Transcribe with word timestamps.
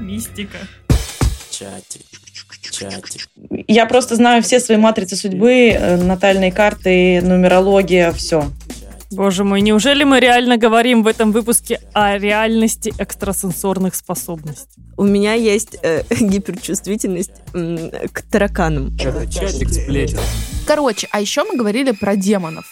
Мистика. 0.00 0.58
Чатик. 1.50 2.02
Чатик. 2.72 3.28
Я 3.68 3.86
просто 3.86 4.16
знаю 4.16 4.42
все 4.42 4.58
свои 4.58 4.76
матрицы 4.76 5.14
судьбы, 5.14 5.70
э, 5.70 5.96
натальные 6.02 6.50
карты, 6.50 7.20
нумерология, 7.22 8.10
все. 8.10 8.50
Боже 9.12 9.44
мой, 9.44 9.60
неужели 9.60 10.02
мы 10.02 10.18
реально 10.18 10.56
говорим 10.56 11.04
в 11.04 11.06
этом 11.06 11.30
выпуске 11.30 11.80
о 11.92 12.18
реальности 12.18 12.92
экстрасенсорных 12.98 13.94
способностей? 13.94 14.82
У 14.96 15.04
меня 15.04 15.34
есть 15.34 15.76
э, 15.82 16.02
гиперчувствительность 16.10 17.30
м, 17.54 17.92
к 18.12 18.22
тараканам. 18.22 18.98
Чатик 18.98 19.68
сплетен. 19.70 20.18
Короче, 20.66 21.06
а 21.12 21.20
еще 21.20 21.44
мы 21.44 21.56
говорили 21.56 21.92
про 21.92 22.16
демонов. 22.16 22.64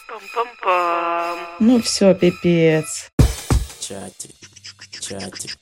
Ну 1.60 1.80
все, 1.80 2.14
пипец. 2.14 3.10
Чатик. 3.86 4.30
Чатик. 4.98 5.58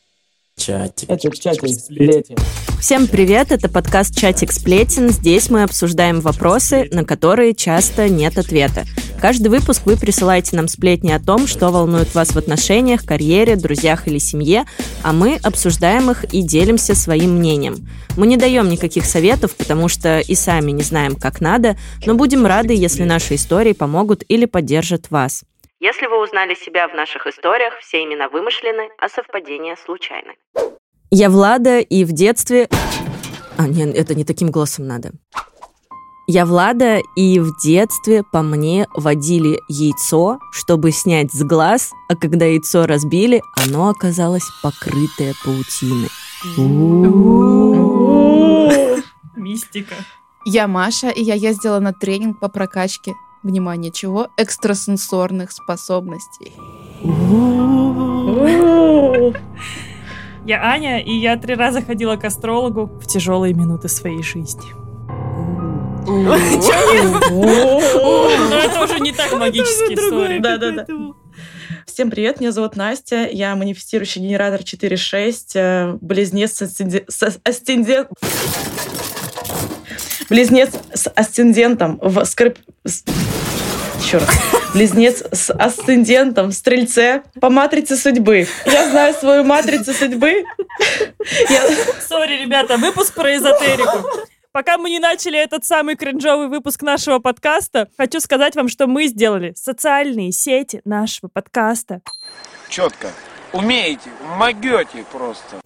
Чатик. 0.57 1.11
Это 1.11 1.37
чатик 1.37 1.69
сплетен. 1.77 2.37
Всем 2.79 3.09
привет, 3.09 3.51
это 3.51 3.69
подкаст 3.69 4.15
«Чатик 4.15 4.53
сплетен». 4.53 5.11
Здесь 5.11 5.51
мы 5.51 5.65
обсуждаем 5.65 6.21
вопросы, 6.21 6.89
на 6.93 7.05
которые 7.05 7.53
часто 7.53 8.09
нет 8.09 8.39
ответа. 8.39 8.85
Каждый 9.21 9.49
выпуск 9.49 9.83
вы 9.87 9.97
присылаете 9.97 10.55
нам 10.55 10.69
сплетни 10.69 11.11
о 11.11 11.19
том, 11.19 11.49
что 11.49 11.71
волнует 11.71 12.15
вас 12.15 12.29
в 12.29 12.39
отношениях, 12.39 13.05
карьере, 13.05 13.57
друзьях 13.57 14.07
или 14.07 14.19
семье, 14.19 14.67
а 15.03 15.13
мы 15.13 15.41
обсуждаем 15.43 16.09
их 16.13 16.33
и 16.33 16.43
делимся 16.43 16.95
своим 16.95 17.39
мнением. 17.39 17.89
Мы 18.17 18.29
не 18.29 18.37
даем 18.37 18.69
никаких 18.69 19.05
советов, 19.05 19.57
потому 19.57 19.89
что 19.89 20.21
и 20.21 20.37
сами 20.37 20.71
не 20.71 20.85
знаем, 20.85 21.17
как 21.17 21.41
надо, 21.41 21.77
но 22.07 22.15
будем 22.15 22.47
рады, 22.47 22.73
если 22.73 23.03
наши 23.03 23.35
истории 23.35 23.73
помогут 23.73 24.23
или 24.29 24.45
поддержат 24.45 25.11
вас. 25.11 25.43
Если 25.83 26.07
вы 26.07 26.23
узнали 26.23 26.55
себя 26.55 26.87
в 26.87 26.95
наших 26.95 27.27
историях, 27.27 27.75
все 27.81 28.05
имена 28.05 28.29
вымышлены, 28.29 28.89
а 28.99 29.09
совпадения 29.09 29.75
случайны. 29.75 30.37
Я 31.11 31.29
Влада, 31.29 31.81
и 31.81 32.05
в 32.05 32.13
детстве... 32.13 32.69
А, 33.59 33.67
нет, 33.67 33.93
это 33.97 34.15
не 34.15 34.25
таким 34.25 34.53
голосом 34.53 34.87
надо. 34.87 35.11
Я 36.29 36.47
Влада, 36.47 37.01
и 37.17 37.41
в 37.41 37.59
детстве 37.61 38.23
по 38.33 38.43
мне 38.43 38.87
водили 38.95 39.59
яйцо, 39.69 40.39
чтобы 40.53 40.93
снять 40.93 41.33
с 41.33 41.43
глаз, 41.43 41.91
а 42.09 42.15
когда 42.15 42.45
яйцо 42.45 42.87
разбили, 42.87 43.43
оно 43.67 43.89
оказалось 43.89 44.49
покрытое 44.63 45.35
паутиной. 45.45 46.11
Мистика. 49.35 49.97
Я 50.45 50.69
Маша, 50.69 51.09
и 51.09 51.25
я 51.25 51.35
ездила 51.35 51.81
на 51.81 51.93
тренинг 51.93 52.39
по 52.39 52.49
прокачке, 52.49 53.15
внимание, 53.43 53.91
чего? 53.93 54.29
Экстрасенсорных 54.37 55.53
способностей. 55.53 56.53
Я 60.45 60.61
Аня, 60.65 61.01
и 61.01 61.13
я 61.15 61.37
три 61.37 61.55
раза 61.55 61.83
ходила 61.83 62.17
к 62.17 62.25
астрологу 62.25 62.87
в 62.87 63.07
тяжелые 63.07 63.55
минуты 63.55 63.89
своей 63.89 64.23
жизни. 64.23 64.63
Но 67.31 68.57
это 68.57 68.83
уже 68.85 68.99
не 69.01 69.13
так 69.13 69.33
магические 69.39 69.95
истории. 69.95 70.39
Да-да-да. 70.41 70.87
Всем 71.87 72.11
привет, 72.11 72.41
меня 72.41 72.53
зовут 72.53 72.75
Настя, 72.77 73.29
я 73.31 73.55
манифестирующий 73.55 74.23
генератор 74.23 74.61
4.6, 74.61 75.53
э, 75.55 75.99
близнец 76.01 76.55
с 76.55 76.63
асценде- 76.63 77.05
с 77.09 77.39
асцендент... 77.45 78.09
Близнец 80.33 80.71
с 80.95 81.11
асцендентом 81.15 81.99
в 82.01 82.25
скрип... 82.25 82.59
с- 82.87 83.05
Еще 84.03 84.17
раз. 84.17 84.31
Близнец 84.73 85.23
с 85.31 85.53
асцендентом 85.53 86.49
в 86.49 86.53
стрельце 86.55 87.23
по 87.39 87.51
матрице 87.51 87.99
судьбы. 87.99 88.47
Я 88.65 88.89
знаю 88.89 89.13
свою 89.13 89.45
матрицу 89.45 89.93
судьбы. 89.93 90.45
Я- 91.51 91.69
Сори, 92.09 92.41
ребята, 92.43 92.79
выпуск 92.79 93.13
про 93.13 93.37
эзотерику. 93.37 94.09
Пока 94.53 94.79
мы 94.79 94.89
не 94.89 95.01
начали 95.01 95.39
этот 95.39 95.67
самый 95.67 95.97
кринжовый 95.97 96.49
выпуск 96.49 96.81
нашего 96.81 97.19
подкаста, 97.19 97.89
хочу 97.99 98.19
сказать 98.19 98.57
вам, 98.57 98.69
что 98.69 98.87
мы 98.87 99.09
сделали 99.09 99.53
социальные 99.55 100.33
сети 100.33 100.81
нашего 100.87 101.29
подкаста. 101.29 102.01
четко. 102.71 103.09
Умеете, 103.53 104.09
могете 104.39 105.05
просто. 105.13 105.61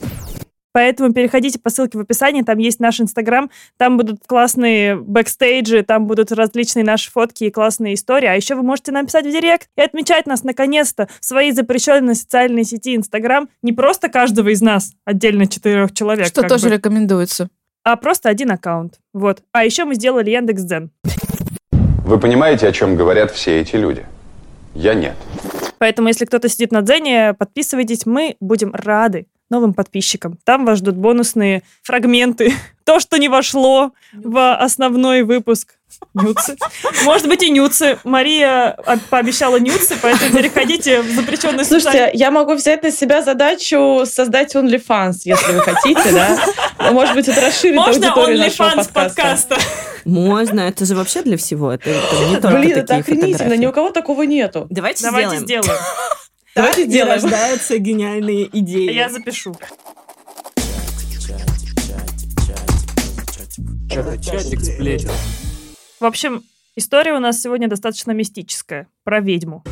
Поэтому 0.77 1.11
переходите 1.11 1.59
по 1.59 1.71
ссылке 1.71 1.97
в 1.97 2.03
описании, 2.03 2.43
там 2.43 2.59
есть 2.59 2.81
наш 2.81 3.01
инстаграм, 3.01 3.51
там 3.79 3.97
будут 3.97 4.21
классные 4.27 4.95
бэкстейджи, 4.97 5.83
там 5.83 6.07
будут 6.07 6.33
различные 6.33 6.85
наши 6.85 7.11
фотки 7.11 7.45
и 7.45 7.51
классные 7.51 7.95
истории. 7.95 8.27
А 8.27 8.35
еще 8.35 8.57
вы 8.57 8.63
можете 8.63 8.93
написать 8.93 9.25
в 9.25 9.31
директ 9.31 9.71
и 9.79 9.81
отмечать 9.81 10.27
нас 10.27 10.45
наконец-то 10.45 11.09
в 11.19 11.25
своей 11.25 11.53
запрещенной 11.53 12.15
социальной 12.15 12.65
сети 12.65 12.95
инстаграм. 12.95 13.49
Не 13.63 13.73
просто 13.73 14.11
каждого 14.11 14.51
из 14.51 14.61
нас, 14.61 14.93
отдельно 15.07 15.47
четырех 15.47 15.95
человек. 15.95 16.27
Что 16.27 16.43
тоже 16.43 16.69
бы, 16.69 16.75
рекомендуется. 16.75 17.49
а 17.83 17.97
просто 17.97 18.29
один 18.29 18.51
аккаунт. 18.51 19.01
Вот. 19.15 19.45
А 19.53 19.65
еще 19.65 19.87
мы 19.87 19.95
сделали 19.95 20.29
Яндекс.Дзен. 20.29 20.91
Вы 22.05 22.21
понимаете, 22.21 22.69
о 22.69 22.73
чем 22.73 22.97
говорят 22.97 23.31
все 23.31 23.63
эти 23.63 23.77
люди? 23.77 24.05
Я 24.75 24.93
нет. 24.93 25.17
Поэтому, 25.79 26.09
если 26.09 26.27
кто-то 26.27 26.51
сидит 26.51 26.71
на 26.71 26.83
Дзене, 26.83 27.33
подписывайтесь, 27.33 28.05
мы 28.05 28.37
будем 28.41 28.75
рады 28.75 29.27
новым 29.51 29.75
подписчикам. 29.75 30.39
Там 30.45 30.65
вас 30.65 30.79
ждут 30.79 30.97
бонусные 30.97 31.63
фрагменты. 31.83 32.53
То, 32.85 33.01
что 33.01 33.17
не 33.19 33.29
вошло 33.29 33.93
в 34.13 34.55
основной 34.55 35.23
выпуск. 35.23 35.75
Нюцы. 36.15 36.57
Может 37.05 37.29
быть 37.29 37.43
и 37.43 37.51
нюцы. 37.51 37.99
Мария 38.05 38.77
пообещала 39.09 39.57
нюцы, 39.59 39.97
поэтому 40.01 40.37
переходите 40.37 41.01
в 41.01 41.11
запрещенный 41.11 41.65
Слушайте, 41.65 42.11
я 42.13 42.31
могу 42.31 42.55
взять 42.55 42.83
на 42.83 42.91
себя 42.91 43.23
задачу 43.23 44.03
создать 44.05 44.55
OnlyFans, 44.55 45.21
если 45.25 45.53
вы 45.53 45.61
хотите, 45.61 46.13
да? 46.13 46.93
Может 46.93 47.15
быть, 47.15 47.29
это 47.29 47.41
расширит 47.41 47.77
Можно 47.77 48.09
аудиторию 48.09 48.39
нашего 48.39 48.67
OnlyFans 48.67 48.93
подкаста. 48.93 49.55
подкаста. 49.55 49.57
Можно, 50.05 50.61
это 50.61 50.85
же 50.85 50.95
вообще 50.95 51.23
для 51.23 51.37
всего. 51.37 51.73
Это, 51.73 51.91
это 51.91 52.25
не 52.29 52.37
только 52.37 52.59
Блин, 52.59 52.63
такие 52.63 52.83
это 52.83 52.97
охренительно, 52.97 53.33
фотографии. 53.39 53.61
ни 53.63 53.67
у 53.67 53.73
кого 53.73 53.91
такого 53.91 54.23
нету. 54.23 54.67
Давайте, 54.71 55.03
Давайте 55.05 55.39
сделаем. 55.39 55.63
сделаем. 55.65 55.81
Давайте 56.57 56.77
Так 56.81 56.87
и 56.87 56.91
сделаем. 56.91 57.23
рождаются 57.23 57.79
гениальные 57.79 58.49
идеи. 58.61 58.91
Я 58.91 59.11
запишу. 59.11 59.55
Чатик. 63.91 64.25
Чатик 64.25 64.61
сплетен. 64.61 65.11
В 66.01 66.05
общем, 66.07 66.43
история 66.75 67.13
у 67.13 67.19
нас 67.19 67.43
сегодня 67.43 67.69
достаточно 67.69 68.13
мистическая. 68.13 68.89
Про 69.05 69.21
ведьму. 69.21 69.65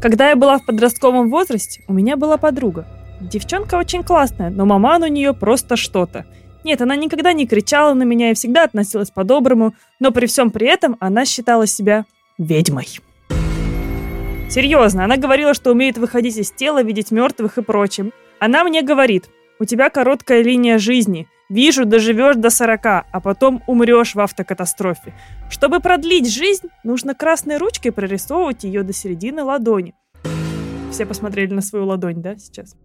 Когда 0.00 0.30
я 0.30 0.36
была 0.36 0.56
в 0.56 0.64
подростковом 0.64 1.28
возрасте, 1.28 1.82
у 1.86 1.92
меня 1.92 2.16
была 2.16 2.38
подруга. 2.38 2.86
Девчонка 3.20 3.74
очень 3.74 4.02
классная, 4.02 4.48
но 4.48 4.64
маман 4.64 5.02
у 5.02 5.06
нее 5.06 5.34
просто 5.34 5.76
что-то. 5.76 6.24
Нет, 6.64 6.80
она 6.80 6.96
никогда 6.96 7.34
не 7.34 7.46
кричала 7.46 7.92
на 7.92 8.04
меня 8.04 8.30
и 8.30 8.34
всегда 8.34 8.64
относилась 8.64 9.10
по-доброму, 9.10 9.74
но 10.00 10.12
при 10.12 10.24
всем 10.24 10.50
при 10.50 10.66
этом 10.66 10.96
она 10.98 11.26
считала 11.26 11.66
себя 11.66 12.06
ведьмой. 12.38 12.88
Серьезно, 14.52 15.04
она 15.04 15.16
говорила, 15.16 15.54
что 15.54 15.70
умеет 15.70 15.96
выходить 15.96 16.36
из 16.36 16.50
тела, 16.50 16.82
видеть 16.82 17.10
мертвых 17.10 17.56
и 17.56 17.62
прочим. 17.62 18.12
Она 18.38 18.64
мне 18.64 18.82
говорит, 18.82 19.30
у 19.58 19.64
тебя 19.64 19.88
короткая 19.88 20.42
линия 20.42 20.76
жизни. 20.76 21.26
Вижу, 21.48 21.86
доживешь 21.86 22.36
до 22.36 22.50
40, 22.50 22.84
а 22.84 23.20
потом 23.24 23.62
умрешь 23.66 24.14
в 24.14 24.20
автокатастрофе. 24.20 25.14
Чтобы 25.48 25.80
продлить 25.80 26.30
жизнь, 26.30 26.68
нужно 26.84 27.14
красной 27.14 27.56
ручкой 27.56 27.92
прорисовывать 27.92 28.64
ее 28.64 28.82
до 28.82 28.92
середины 28.92 29.42
ладони. 29.42 29.94
Все 30.90 31.06
посмотрели 31.06 31.54
на 31.54 31.62
свою 31.62 31.86
ладонь, 31.86 32.20
да, 32.20 32.36
сейчас? 32.36 32.76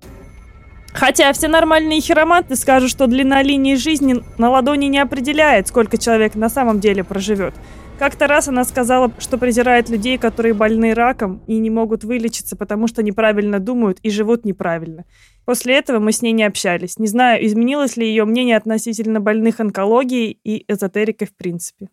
Хотя 0.94 1.33
все 1.33 1.50
нормальные 1.50 2.00
хироманты 2.00 2.56
скажут, 2.56 2.89
что 2.89 3.07
длина 3.07 3.44
линии 3.44 3.75
жизни 3.75 4.23
на 4.38 4.50
ладони 4.50 4.85
не 4.85 5.00
определяет, 5.00 5.67
сколько 5.67 5.97
человек 5.97 6.35
на 6.35 6.47
самом 6.47 6.79
деле 6.79 7.03
проживет. 7.03 7.53
Как-то 7.99 8.27
раз 8.27 8.47
она 8.47 8.63
сказала, 8.63 9.11
что 9.17 9.39
презирает 9.39 9.89
людей, 9.89 10.19
которые 10.19 10.53
больны 10.53 10.93
раком 10.93 11.41
и 11.47 11.57
не 11.57 11.71
могут 11.71 12.03
вылечиться, 12.03 12.55
потому 12.55 12.87
что 12.87 13.01
неправильно 13.01 13.59
думают 13.59 13.97
и 14.03 14.11
живут 14.11 14.45
неправильно. 14.45 15.05
После 15.45 15.75
этого 15.75 15.97
мы 15.97 16.11
с 16.11 16.21
ней 16.21 16.31
не 16.31 16.44
общались. 16.44 16.99
Не 16.99 17.07
знаю, 17.07 17.44
изменилось 17.44 17.97
ли 17.97 18.07
ее 18.07 18.25
мнение 18.25 18.55
относительно 18.55 19.19
больных 19.19 19.59
онкологией 19.59 20.39
и 20.44 20.71
эзотерикой 20.71 21.27
в 21.27 21.35
принципе. 21.35 21.89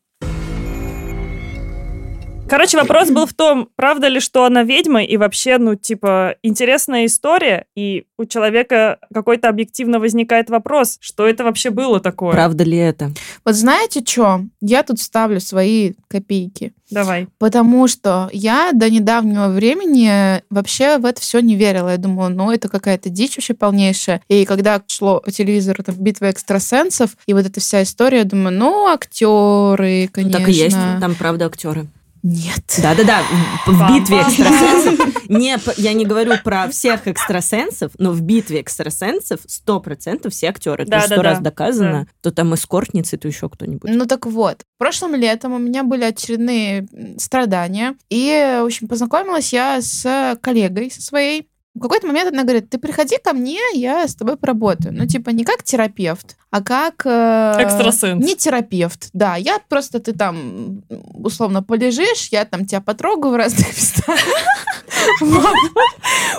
Короче, 2.46 2.76
вопрос 2.76 3.11
был 3.11 3.26
в 3.26 3.32
том, 3.32 3.69
правда 3.75 4.08
ли, 4.08 4.20
что 4.20 4.44
она 4.44 4.62
ведьма, 4.62 5.02
и 5.02 5.17
вообще, 5.17 5.58
ну, 5.58 5.75
типа, 5.76 6.37
интересная 6.43 7.06
история, 7.06 7.64
и 7.75 8.05
у 8.19 8.26
человека 8.26 8.99
какой-то 9.12 9.49
объективно 9.49 9.99
возникает 9.99 10.50
вопрос, 10.50 10.99
что 11.00 11.26
это 11.26 11.43
вообще 11.43 11.70
было 11.70 12.00
такое. 12.00 12.32
Правда 12.32 12.64
ли 12.64 12.76
это? 12.76 13.12
Вот 13.44 13.55
знаете 13.55 14.02
что? 14.06 14.43
Я 14.61 14.82
тут 14.82 15.00
ставлю 15.00 15.41
свои 15.41 15.94
копейки. 16.08 16.75
Давай. 16.91 17.29
Потому 17.38 17.88
что 17.88 18.29
я 18.32 18.70
до 18.73 18.91
недавнего 18.91 19.49
времени 19.49 20.43
вообще 20.50 20.99
в 20.99 21.06
это 21.06 21.20
все 21.20 21.41
не 21.41 21.56
верила. 21.56 21.88
Я 21.88 21.96
думала, 21.96 22.29
ну, 22.29 22.52
это 22.52 22.69
какая-то 22.69 23.08
дичь 23.08 23.37
вообще 23.37 23.55
полнейшая. 23.55 24.20
И 24.29 24.44
когда 24.44 24.82
шло 24.87 25.20
по 25.20 25.32
телевизору 25.32 25.82
там, 25.82 25.96
битва 25.96 26.31
экстрасенсов, 26.31 27.17
и 27.26 27.32
вот 27.32 27.46
эта 27.46 27.58
вся 27.61 27.82
история, 27.82 28.19
я 28.19 28.25
думаю, 28.25 28.56
ну, 28.56 28.87
актеры, 28.87 30.05
Ну, 30.05 30.08
конечно. 30.12 30.38
так 30.38 30.49
и 30.49 30.52
есть, 30.52 30.76
там 31.00 31.14
правда 31.14 31.46
актеры. 31.46 31.87
Нет. 32.26 32.80
Да-да-да, 32.82 33.22
в- 33.66 33.70
в 33.70 33.92
битве 33.94 34.22
экстрасенсов. 34.22 35.28
Не, 35.28 35.58
я 35.76 35.92
не 35.92 36.06
говорю 36.06 36.32
про 36.42 36.68
всех 36.70 37.06
экстрасенсов, 37.06 37.92
но 37.98 38.12
в 38.12 38.22
битве 38.22 38.62
экстрасенсов 38.62 39.40
100% 39.46 40.30
все 40.30 40.48
актеры. 40.48 40.84
Это 40.84 40.90
Да, 40.92 41.00
сто 41.02 41.16
да, 41.16 41.22
раз 41.22 41.38
да, 41.38 41.44
доказано. 41.44 42.06
То 42.22 42.30
там 42.30 42.54
эскортницы, 42.54 43.18
то 43.18 43.28
еще 43.28 43.50
кто-нибудь. 43.50 43.90
Ну 43.92 44.06
так 44.06 44.24
вот, 44.24 44.62
прошлым 44.78 45.14
летом 45.16 45.52
у 45.52 45.58
меня 45.58 45.84
были 45.84 46.04
очередные 46.04 46.88
страдания, 47.18 47.94
и, 48.08 48.58
в 48.62 48.64
общем, 48.64 48.88
познакомилась 48.88 49.52
я 49.52 49.80
с 49.82 50.38
коллегой 50.40 50.90
со 50.90 51.02
своей. 51.02 51.46
В 51.74 51.80
какой-то 51.80 52.06
момент 52.06 52.32
она 52.32 52.44
говорит, 52.44 52.70
ты 52.70 52.78
приходи 52.78 53.16
ко 53.22 53.32
мне, 53.32 53.58
я 53.74 54.06
с 54.06 54.14
тобой 54.14 54.36
поработаю. 54.36 54.94
Ну, 54.96 55.06
типа, 55.06 55.30
не 55.30 55.42
как 55.44 55.64
терапевт, 55.64 56.36
а 56.52 56.62
как... 56.62 57.04
э, 57.04 57.56
Экстрасенс. 57.58 58.24
Не 58.24 58.36
терапевт, 58.36 59.08
да. 59.12 59.34
Я 59.34 59.58
просто, 59.68 59.98
ты 59.98 60.12
там, 60.12 60.84
условно, 61.14 61.64
полежишь, 61.64 62.28
я 62.30 62.44
там 62.44 62.64
тебя 62.64 62.80
потрогаю 62.80 63.34
в 63.34 63.36
разных 63.36 63.66
местах. 63.76 64.18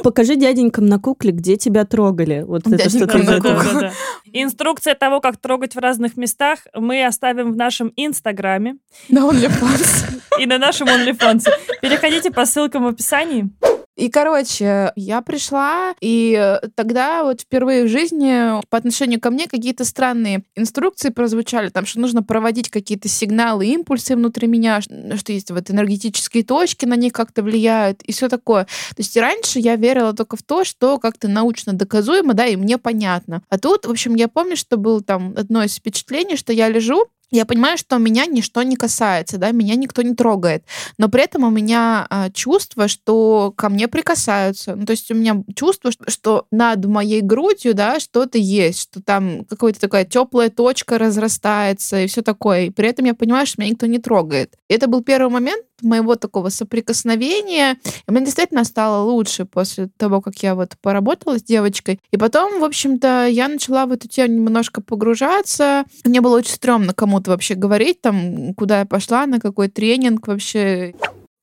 Покажи 0.04 0.36
дяденькам 0.38 0.86
на 0.86 1.00
кукле, 1.00 1.32
где 1.32 1.58
тебя 1.58 1.84
трогали. 1.86 2.44
Вот 2.48 2.66
это. 2.68 2.90
Да-да-да. 3.26 3.92
Инструкция 4.32 4.96
того, 4.96 5.20
как 5.20 5.38
трогать 5.38 5.76
в 5.76 5.80
разных 5.80 6.16
местах, 6.18 6.60
мы 6.74 7.06
оставим 7.06 7.52
в 7.52 7.56
нашем 7.58 7.92
инстаграме 7.98 8.78
На 9.10 9.20
OnlyFans. 9.30 10.22
и 10.40 10.46
на 10.46 10.58
нашем 10.58 10.88
OnlyFans. 10.88 11.46
Переходите 11.82 12.32
по 12.32 12.46
ссылкам 12.46 12.84
в 12.86 12.88
описании. 12.88 13.50
И, 13.96 14.10
короче, 14.10 14.92
я 14.96 15.22
пришла, 15.22 15.96
и 16.02 16.60
тогда 16.76 17.24
вот 17.24 17.42
впервые 17.42 17.86
в 17.86 17.88
жизни 17.88 18.62
по 18.70 18.78
отношению 18.78 19.22
ко 19.22 19.30
мне 19.30 19.48
какие-то 19.48 19.86
странные 19.86 20.44
инструкции 20.56 21.10
прозвучали, 21.10 21.70
там, 21.70 21.86
что 21.86 22.02
нужно 22.02 22.22
проводить 22.22 22.70
какие-то 22.70 23.08
сигналы, 23.08 23.68
импульсы 23.68 24.16
внутри 24.16 24.48
меня, 24.48 24.82
что 24.82 25.32
есть 25.32 25.50
вот 25.52 25.72
энергетические 25.72 26.44
точки, 26.44 26.86
на 26.86 26.96
них 26.96 27.14
как-то 27.14 27.42
влияют, 27.42 28.02
и 28.04 28.12
все 28.12 28.28
такое. 28.28 28.66
То 28.66 29.00
есть 29.00 29.16
раньше 29.16 29.60
я 29.60 29.78
верила 29.78 30.14
только 30.14 30.36
в 30.36 30.44
то, 30.44 30.66
что 30.66 30.98
как-то 30.98 31.30
научно 31.30 31.72
доказуемо, 31.74 32.34
да, 32.34 32.46
и 32.48 32.58
мне 32.58 32.78
понятно. 32.78 33.44
А 33.50 33.58
тут, 33.58 33.86
в 33.86 33.92
общем, 33.92 34.16
я 34.16 34.28
помню, 34.28 34.58
что 34.58 34.76
было 34.78 35.02
там 35.02 35.34
одно 35.38 35.64
из 35.64 35.76
впечатлений, 35.76 36.36
что 36.36 36.52
я 36.52 36.68
лежу, 36.68 37.06
я 37.36 37.46
понимаю, 37.46 37.78
что 37.78 37.98
меня 37.98 38.26
ничто 38.26 38.64
не 38.64 38.76
касается, 38.76 39.38
да, 39.38 39.52
меня 39.52 39.76
никто 39.76 40.02
не 40.02 40.16
трогает 40.16 40.64
но 40.98 41.10
при 41.10 41.24
этом 41.24 41.44
у 41.44 41.50
меня 41.50 42.08
а, 42.10 42.30
чувство, 42.32 42.88
что 42.88 43.54
ко 43.56 43.70
мне 43.70 43.88
прикасаются. 43.88 44.76
Ну, 44.76 44.86
то 44.86 44.92
есть 44.92 45.10
у 45.12 45.16
меня 45.16 45.44
чувство, 45.56 45.92
что, 45.92 46.10
что 46.10 46.48
над 46.52 46.86
моей 46.86 47.22
грудью, 47.22 47.74
да, 47.74 48.00
что-то 48.00 48.38
есть, 48.38 48.82
что 48.82 49.02
там 49.02 49.46
какая-то 49.46 49.80
такая 49.80 50.06
теплая 50.06 50.50
точка 50.50 50.98
разрастается 50.98 52.02
и 52.02 52.08
все 52.08 52.22
такое. 52.22 52.66
И 52.66 52.70
при 52.70 52.90
этом 52.90 53.06
я 53.06 53.14
понимаю, 53.14 53.46
что 53.46 53.62
меня 53.62 53.72
никто 53.72 53.86
не 53.86 54.00
трогает. 54.00 54.56
И 54.70 54.74
это 54.74 54.88
был 54.88 55.04
первый 55.04 55.32
момент 55.32 55.66
моего 55.82 56.16
такого 56.16 56.50
соприкосновения. 56.50 57.78
И 58.08 58.12
мне 58.12 58.24
действительно 58.24 58.64
стало 58.64 59.04
лучше 59.04 59.46
после 59.46 59.90
того, 59.98 60.22
как 60.22 60.36
я 60.38 60.56
вот 60.56 60.76
поработала 60.82 61.38
с 61.38 61.44
девочкой. 61.44 62.00
И 62.12 62.18
потом, 62.18 62.60
в 62.60 62.64
общем-то, 62.64 63.28
я 63.28 63.48
начала 63.48 63.86
в 63.86 63.92
эту 63.92 64.08
тему 64.08 64.34
немножко 64.36 64.82
погружаться. 64.82 65.84
Мне 66.04 66.22
было 66.22 66.38
очень 66.38 66.54
стрёмно 66.54 66.94
кому-то 66.94 67.25
вообще 67.28 67.56
говорить, 67.56 68.02
там, 68.02 68.54
куда 68.54 68.80
я 68.80 68.86
пошла, 68.86 69.26
на 69.26 69.40
какой 69.40 69.68
тренинг 69.68 70.28
вообще. 70.28 70.94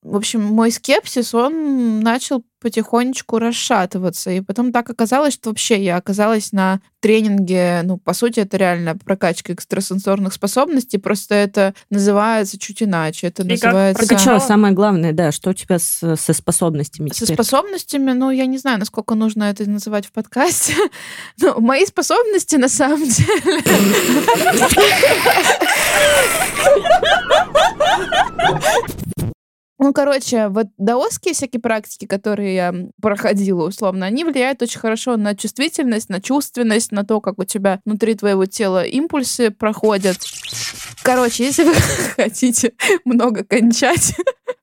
В 0.03 0.15
общем, 0.17 0.41
мой 0.43 0.69
скепсис, 0.71 1.33
он 1.33 2.01
начал 2.01 2.43
потихонечку 2.59 3.39
расшатываться. 3.39 4.31
И 4.31 4.41
потом 4.41 4.71
так 4.71 4.89
оказалось, 4.89 5.33
что 5.33 5.49
вообще 5.49 5.83
я 5.83 5.97
оказалась 5.97 6.51
на 6.53 6.79
тренинге, 7.01 7.81
ну, 7.83 7.97
по 7.97 8.13
сути, 8.13 8.39
это 8.41 8.55
реально 8.57 8.97
прокачка 8.97 9.51
экстрасенсорных 9.53 10.33
способностей, 10.33 10.97
просто 10.97 11.35
это 11.35 11.73
называется 11.89 12.57
чуть 12.57 12.81
иначе. 12.83 13.27
Это 13.27 13.43
И 13.43 13.57
как 13.57 13.63
называется... 13.73 14.07
Прокачала? 14.07 14.39
что, 14.39 14.47
самое 14.47 14.73
главное, 14.73 15.11
да, 15.11 15.31
что 15.33 15.49
у 15.49 15.53
тебя 15.53 15.77
с- 15.79 16.15
со 16.15 16.33
способностями 16.33 17.09
Со 17.09 17.25
теперь? 17.25 17.35
способностями, 17.35 18.11
ну, 18.13 18.31
я 18.31 18.45
не 18.45 18.57
знаю, 18.57 18.79
насколько 18.79 19.15
нужно 19.15 19.43
это 19.45 19.69
называть 19.69 20.05
в 20.05 20.11
подкасте. 20.13 20.73
Но 21.41 21.59
мои 21.59 21.85
способности, 21.85 22.55
на 22.55 22.69
самом 22.69 23.03
деле... 23.07 23.61
Ну, 29.83 29.91
короче, 29.91 30.47
вот 30.47 30.67
даосские 30.77 31.33
всякие 31.33 31.59
практики, 31.59 32.05
которые 32.05 32.55
я 32.55 32.73
проходила, 33.01 33.67
условно, 33.67 34.05
они 34.05 34.23
влияют 34.23 34.61
очень 34.61 34.79
хорошо 34.79 35.17
на 35.17 35.35
чувствительность, 35.35 36.07
на 36.07 36.21
чувственность, 36.21 36.93
на 36.93 37.03
то, 37.03 37.19
как 37.19 37.37
у 37.37 37.43
тебя 37.43 37.81
внутри 37.83 38.15
твоего 38.15 38.45
тела 38.45 38.85
импульсы 38.85 39.51
проходят. 39.51 40.15
Короче, 41.01 41.43
если 41.43 41.65
вы 41.65 41.73
хотите 42.15 42.71
много 43.03 43.43
кончать, 43.43 44.15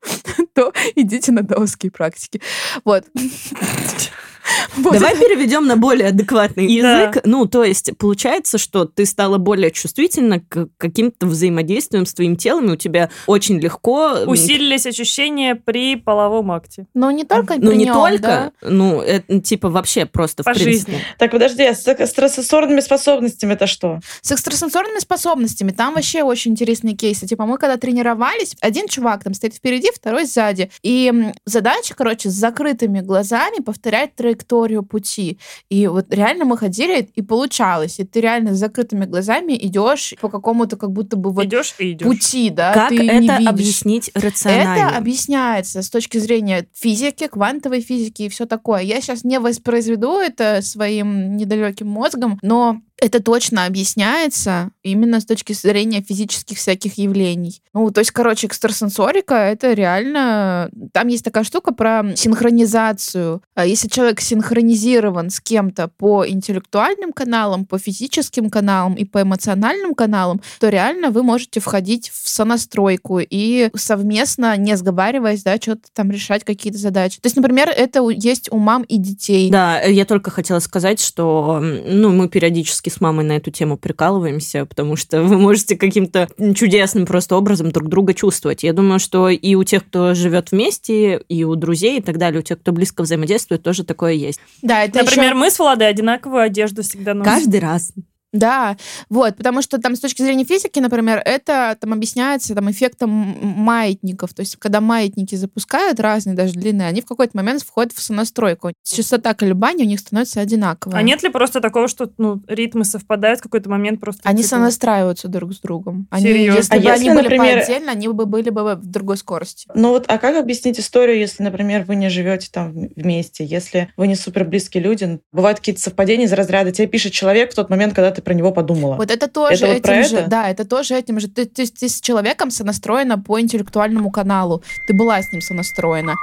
то 0.55 0.73
идите 0.97 1.33
на 1.33 1.43
даосские 1.43 1.93
практики. 1.93 2.41
Вот. 2.87 3.05
Давай 4.77 5.17
переведем 5.17 5.67
на 5.67 5.77
более 5.77 6.09
адекватный 6.09 6.67
язык. 6.67 7.23
Ну, 7.25 7.47
то 7.47 7.65
есть, 7.65 7.97
получается, 7.99 8.59
что 8.59 8.85
ты 8.85 9.07
стала 9.07 9.39
более 9.39 9.71
чувствительна 9.71 10.41
к 10.41 10.69
каким-то 10.79 11.27
взаимодействиям 11.27 12.07
с 12.07 12.15
твоим 12.15 12.37
телом, 12.37 12.67
и 12.71 12.73
у 12.73 12.77
тебя 12.77 13.11
очень 13.27 13.59
легко... 13.59 14.25
Усилились 14.27 14.87
ощущения 14.87 15.55
при 15.55 15.97
половом 15.97 16.51
акте. 16.53 16.87
Но 16.95 17.11
не 17.11 17.25
только 17.25 17.57
Ну, 17.59 17.73
не 17.73 17.87
только, 17.87 18.19
да. 18.21 18.53
ну, 18.63 19.01
это, 19.01 19.41
типа, 19.41 19.69
вообще 19.69 20.07
просто, 20.07 20.43
По 20.43 20.53
в 20.53 20.55
принципе. 20.55 20.93
жизни. 20.93 21.05
Так, 21.19 21.31
подожди, 21.31 21.65
а 21.65 21.75
с 21.75 21.87
экстрасенсорными 21.87 22.81
способностями 22.81 23.55
это 23.55 23.67
что? 23.67 24.01
С 24.23 24.33
экстрасенсорными 24.33 24.99
способностями 24.99 25.73
там 25.73 25.95
вообще 25.95 26.23
очень 26.23 26.53
интересные 26.53 26.95
кейсы. 26.95 27.27
Типа 27.27 27.47
мы 27.47 27.59
когда 27.59 27.77
тренировались, 27.77 28.57
один 28.61 28.89
чувак 28.89 29.25
там 29.25 29.35
стоит 29.35 29.55
впереди, 29.55 29.91
второй 29.95 30.25
сзади. 30.25 30.71
И 30.83 31.13
задача, 31.45 31.95
короче, 31.95 32.31
с 32.31 32.33
закрытыми 32.33 33.01
глазами 33.01 33.63
повторять 33.63 34.15
траекторию 34.41 34.83
пути. 34.83 35.39
И 35.69 35.87
вот 35.87 36.07
реально 36.13 36.45
мы 36.45 36.57
ходили, 36.57 37.09
и 37.15 37.23
получалось. 37.23 38.01
И 38.01 38.05
ты 38.05 38.21
реально 38.21 38.55
с 38.55 38.59
закрытыми 38.59 39.05
глазами 39.05 39.53
идешь 39.61 40.15
по 40.21 40.29
какому-то 40.29 40.77
как 40.77 40.91
будто 40.93 41.17
бы 41.17 41.31
вот 41.31 41.45
Идешь 41.45 41.75
и 41.79 41.93
идешь. 41.93 42.07
пути, 42.07 42.51
да, 42.51 42.73
Как 42.73 42.89
ты 42.89 42.99
не 42.99 43.05
это 43.27 43.37
видишь. 43.39 43.49
объяснить 43.49 44.11
рационально? 44.15 44.89
Это 44.89 44.97
объясняется 44.97 45.83
с 45.83 45.91
точки 45.91 46.19
зрения 46.19 46.67
физики, 46.75 47.27
квантовой 47.27 47.81
физики 47.81 48.23
и 48.23 48.29
все 48.29 48.47
такое. 48.47 48.83
Я 48.83 49.01
сейчас 49.01 49.25
не 49.25 49.39
воспроизведу 49.39 50.19
это 50.19 50.61
своим 50.63 51.37
недалеким 51.37 51.89
мозгом, 51.89 52.39
но 52.43 52.81
это 53.01 53.23
точно 53.23 53.67
объясняется 53.67 54.71
именно 54.83 55.21
с 55.21 55.25
точки 55.25 55.53
зрения 55.53 56.03
физических 56.03 56.59
всяких 56.59 56.99
явлений. 56.99 57.63
Ну, 57.73 57.91
то 57.91 58.01
есть, 58.01 58.11
короче, 58.11 58.47
экстрасенсорика— 58.47 59.35
это 59.35 59.73
реально... 59.73 60.71
Там 60.93 61.09
есть 61.09 61.25
такая 61.25 61.45
штука 61.45 61.73
про 61.73 62.05
синхронизацию. 62.15 63.43
А 63.55 63.65
Если 63.65 63.89
человек 63.89 64.21
синхронизирован 64.21 65.31
с 65.31 65.41
кем-то 65.41 65.89
по 65.89 66.29
интеллектуальным 66.29 67.13
каналам, 67.13 67.65
по 67.65 67.79
физическим 67.79 68.51
каналам 68.51 68.95
и 68.95 69.05
по 69.05 69.23
эмоциональным 69.23 69.95
каналам, 69.95 70.43
то 70.59 70.69
реально 70.69 71.11
вы 71.11 71.23
можете 71.23 71.61
входить 71.61 72.11
в 72.11 72.29
сонастройку 72.29 73.21
и 73.21 73.71
совместно, 73.75 74.57
не 74.57 74.77
сговариваясь, 74.77 75.43
да, 75.43 75.57
что-то 75.57 75.89
там 75.95 76.11
решать 76.11 76.45
какие-то 76.45 76.79
задачи. 76.79 77.21
То 77.21 77.27
есть, 77.27 77.37
например, 77.37 77.71
это 77.71 78.07
есть 78.11 78.53
у 78.53 78.59
мам 78.59 78.83
и 78.83 78.99
детей. 78.99 79.51
Да, 79.51 79.81
я 79.81 80.05
только 80.05 80.31
хотела 80.31 80.59
сказать, 80.59 81.01
что 81.01 81.61
ну, 81.61 82.11
мы 82.11 82.29
периодически 82.29 82.90
с 82.91 83.01
мамой 83.01 83.25
на 83.25 83.33
эту 83.33 83.51
тему 83.51 83.77
прикалываемся, 83.77 84.67
потому 84.67 84.97
что 84.97 85.23
вы 85.25 85.39
можете 85.39 85.77
каким-то 85.77 86.29
чудесным 86.55 87.07
просто 87.07 87.37
образом 87.37 87.71
друг 87.71 87.89
друга 87.89 88.15
чувствовать. 88.15 88.63
Я 88.63 88.73
думаю, 88.73 88.99
что 88.99 89.29
и 89.29 89.55
у 89.55 89.65
тех, 89.65 89.87
кто 89.87 90.15
живет 90.15 90.53
вместе, 90.53 91.19
и 91.29 91.45
у 91.45 91.55
друзей 91.55 91.99
и 91.99 92.03
так 92.03 92.19
далее, 92.19 92.41
у 92.41 92.43
тех, 92.43 92.61
кто 92.61 92.73
близко 92.73 93.03
взаимодействует, 93.03 93.63
тоже 93.63 93.85
такое 93.85 94.13
есть. 94.13 94.41
Да, 94.63 94.85
это 94.85 94.99
Например, 94.99 95.31
ещё- 95.33 95.37
мы 95.39 95.51
с 95.51 95.59
Владой 95.59 95.89
одинаковую 95.89 96.43
одежду 96.43 96.83
всегда 96.83 97.15
носим. 97.15 97.33
Каждый 97.33 97.61
раз. 97.61 97.93
Да, 98.33 98.77
вот, 99.09 99.37
потому 99.37 99.61
что 99.61 99.79
там 99.79 99.97
с 99.97 100.01
точки 100.01 100.23
зрения 100.23 100.45
физики, 100.45 100.79
например, 100.79 101.21
это 101.25 101.77
там 101.81 101.93
объясняется 101.93 102.55
там 102.55 102.71
эффектом 102.71 103.11
маятников. 103.11 104.35
То 104.35 104.41
есть, 104.41 104.57
когда 104.57 104.81
маятники 104.81 105.35
запускают 105.35 105.99
разные 106.01 106.37
даже 106.37 106.55
длины, 106.55 106.83
они 106.83 107.01
в 107.03 107.07
какой-то 107.07 107.37
момент 107.37 107.63
входят 107.63 107.93
в 107.93 108.01
сонастройку. 108.01 108.73
Частота 108.85 109.35
колебаний 109.35 109.85
у 109.85 109.87
них 109.87 110.01
становится 110.01 110.41
одинаковая. 110.41 110.99
А 110.99 111.03
нет 111.03 111.23
ли 111.23 111.29
просто 111.29 111.61
такого, 111.61 111.89
что 111.89 112.11
ну, 112.19 112.41
ритмы 112.47 112.85
совпадают 112.85 113.41
в 113.41 113.43
какой-то 113.43 113.69
момент 113.69 114.01
просто? 114.01 114.21
Они 114.25 114.43
типа, 114.43 114.57
сонастраиваются 114.57 115.29
друг 115.29 115.53
с 115.53 115.61
другом. 115.61 116.07
Они, 116.11 116.25
Серьезно? 116.27 116.59
если 116.59 116.75
А 116.75 116.77
бы 116.77 116.83
если, 116.83 117.01
они 117.01 117.11
были 117.11 117.23
например- 117.23 117.59
по 117.59 117.65
отдельно, 117.65 117.93
они 117.93 118.09
бы 118.09 118.27
были 118.27 118.51
бы 118.51 118.75
в 118.77 118.87
другой 118.87 119.17
скорости. 119.17 119.67
Ну 119.75 119.91
вот, 119.91 120.05
а 120.09 120.19
как 120.19 120.37
объяснить 120.37 120.79
историю, 120.79 121.19
если, 121.19 121.43
например, 121.43 121.85
вы 121.85 121.97
не 121.97 122.09
живете 122.09 122.49
там 122.53 122.73
вместе, 122.95 123.45
если 123.45 123.93
вы 123.97 124.07
не 124.07 124.15
супер 124.15 124.45
близкие 124.45 124.83
люди, 124.83 125.21
бывают 125.33 125.59
какие-то 125.59 125.81
совпадения 125.81 126.27
из 126.27 126.33
разряда, 126.33 126.71
тебе 126.73 126.87
пишет 126.87 127.13
человек 127.13 127.53
в 127.53 127.55
тот 127.55 127.71
момент, 127.71 127.95
когда 127.95 128.11
ты 128.11 128.20
про 128.21 128.35
него 128.35 128.53
подумала. 128.53 128.97
Вот 128.97 129.11
это 129.11 129.29
тоже 129.29 129.55
Это 129.65 129.67
вот 129.67 129.73
этим 129.77 129.83
про 129.83 130.03
же, 130.03 130.17
это? 130.19 130.31
да, 130.31 130.49
это 130.51 130.65
тоже 130.65 130.95
этим 130.95 131.21
же. 131.21 131.29
Ты, 131.29 131.47
ты- 131.47 131.67
ты 131.67 131.89
с 131.89 132.01
человеком 132.01 132.51
сонастроена 132.51 133.19
по 133.19 133.41
интеллектуальному 133.41 134.11
каналу. 134.11 134.63
Ты 134.87 134.95
была 134.95 135.21
с 135.23 135.33
ним 135.33 135.41
сонастроена. 135.41 136.15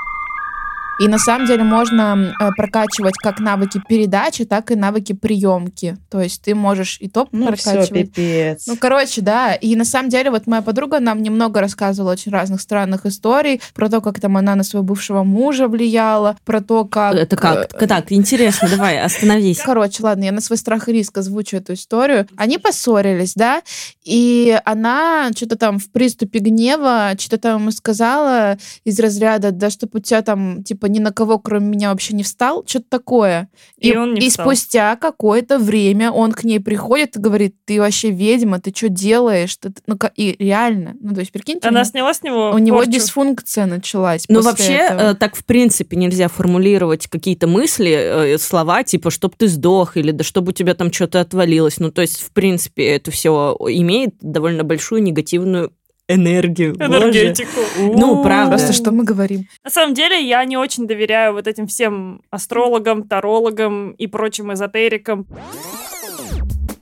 И 0.99 1.07
на 1.07 1.19
самом 1.19 1.45
деле 1.47 1.63
можно 1.63 2.33
э, 2.39 2.49
прокачивать 2.57 3.15
как 3.17 3.39
навыки 3.39 3.81
передачи, 3.87 4.45
так 4.45 4.71
и 4.71 4.75
навыки 4.75 5.13
приемки. 5.13 5.97
То 6.09 6.21
есть 6.21 6.41
ты 6.41 6.55
можешь 6.55 6.97
и 6.99 7.07
топ 7.07 7.29
Ну 7.31 7.53
все, 7.55 7.71
прокачивать. 7.71 8.13
пипец. 8.13 8.67
Ну, 8.67 8.77
короче, 8.77 9.21
да. 9.21 9.53
И 9.53 9.75
на 9.75 9.85
самом 9.85 10.09
деле, 10.09 10.31
вот 10.31 10.47
моя 10.47 10.61
подруга 10.61 10.99
нам 10.99 11.21
немного 11.21 11.61
рассказывала 11.61 12.13
очень 12.13 12.31
разных 12.31 12.61
странных 12.61 13.05
историй 13.05 13.61
про 13.75 13.89
то, 13.89 14.01
как 14.01 14.19
там 14.19 14.37
она 14.37 14.55
на 14.55 14.63
своего 14.63 14.85
бывшего 14.85 15.23
мужа 15.23 15.67
влияла, 15.67 16.35
про 16.45 16.61
то, 16.61 16.85
как... 16.85 17.15
Это 17.15 17.35
как? 17.35 17.81
э, 17.81 17.87
Так, 17.87 18.11
интересно, 18.11 18.67
давай, 18.69 18.99
остановись. 18.99 19.59
Короче, 19.61 20.03
ладно, 20.03 20.23
я 20.23 20.31
на 20.31 20.41
свой 20.41 20.57
страх 20.57 20.89
и 20.89 20.93
риск 20.93 21.17
озвучу 21.17 21.57
эту 21.57 21.73
историю. 21.73 22.27
Они 22.35 22.57
поссорились, 22.57 23.33
да, 23.35 23.61
и 24.03 24.59
она 24.65 25.29
что-то 25.35 25.57
там 25.57 25.79
в 25.79 25.91
приступе 25.91 26.39
гнева, 26.39 27.11
что-то 27.17 27.37
там 27.37 27.61
ему 27.61 27.71
сказала 27.71 28.57
из 28.83 28.99
разряда, 28.99 29.51
да 29.51 29.69
чтоб 29.69 29.93
у 29.95 29.99
тебя 29.99 30.21
там, 30.21 30.63
типа, 30.63 30.86
ни 30.87 30.99
на 30.99 31.11
кого, 31.11 31.39
кроме 31.39 31.67
меня, 31.67 31.89
вообще 31.91 32.13
не 32.15 32.23
встал, 32.23 32.63
что-то 32.65 32.85
такое. 32.89 33.49
И 33.77 33.95
он 33.95 34.13
не 34.13 34.27
и 34.27 34.29
встал. 34.29 34.45
спустя 34.45 34.95
какое-то 34.95 35.59
время 35.59 36.11
он 36.11 36.31
к 36.31 36.43
ней 36.43 36.59
приходит 36.59 37.15
и 37.15 37.19
говорит, 37.19 37.55
ты 37.65 37.79
вообще 37.79 38.11
ведьма, 38.11 38.59
ты 38.59 38.73
что 38.75 38.89
делаешь? 38.89 39.55
Ты- 39.57 39.73
Ну, 39.87 39.97
и 40.15 40.35
реально, 40.39 40.95
ну, 40.99 41.13
то 41.13 41.19
есть, 41.19 41.31
прикиньте, 41.31 41.67
Она 41.67 41.81
у- 41.81 41.85
сняла 41.85 42.13
с 42.13 42.23
него 42.23 42.51
у 42.51 42.57
него 42.57 42.77
порчу. 42.77 42.91
дисфункция 42.91 43.65
началась 43.65 44.25
Ну, 44.29 44.41
вообще, 44.41 44.73
этого. 44.73 44.99
э, 45.11 45.13
так 45.15 45.35
в 45.35 45.45
принципе 45.45 45.95
нельзя 45.97 46.27
формулировать 46.27 47.07
какие-то 47.07 47.47
мысли, 47.47 47.91
э, 48.33 48.37
слова, 48.37 48.83
типа, 48.83 49.11
чтоб 49.11 49.35
ты 49.35 49.47
сдох, 49.47 49.97
или 49.97 50.11
да 50.11 50.23
чтобы 50.23 50.49
у 50.49 50.51
тебя 50.53 50.73
там 50.73 50.91
что-то 50.91 51.21
отвалилось. 51.21 51.79
Ну, 51.79 51.91
то 51.91 52.01
есть, 52.01 52.21
в 52.21 52.31
принципе, 52.31 52.85
это 52.87 53.11
все 53.11 53.55
имеет 53.69 54.15
довольно 54.21 54.63
большую 54.63 55.03
негативную 55.03 55.71
энергию. 56.07 56.75
Боже. 56.75 56.91
Энергетику. 56.91 57.59
Ну, 57.77 58.23
правда. 58.23 58.57
Просто 58.57 58.73
что 58.73 58.91
мы 58.91 59.03
говорим? 59.03 59.47
На 59.63 59.69
самом 59.69 59.93
деле, 59.93 60.21
я 60.21 60.43
не 60.45 60.57
очень 60.57 60.87
доверяю 60.87 61.33
вот 61.33 61.47
этим 61.47 61.67
всем 61.67 62.21
астрологам, 62.29 63.07
тарологам 63.07 63.91
и 63.91 64.07
прочим 64.07 64.53
эзотерикам. 64.53 65.27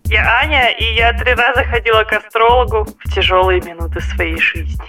Я 0.06 0.40
Аня, 0.40 0.70
и 0.70 0.96
я 0.96 1.14
три 1.18 1.34
раза 1.34 1.64
ходила 1.64 2.04
к 2.04 2.14
астрологу 2.14 2.88
в 3.04 3.14
тяжелые 3.14 3.62
минуты 3.62 4.00
своей 4.02 4.38
жизни. 4.38 4.80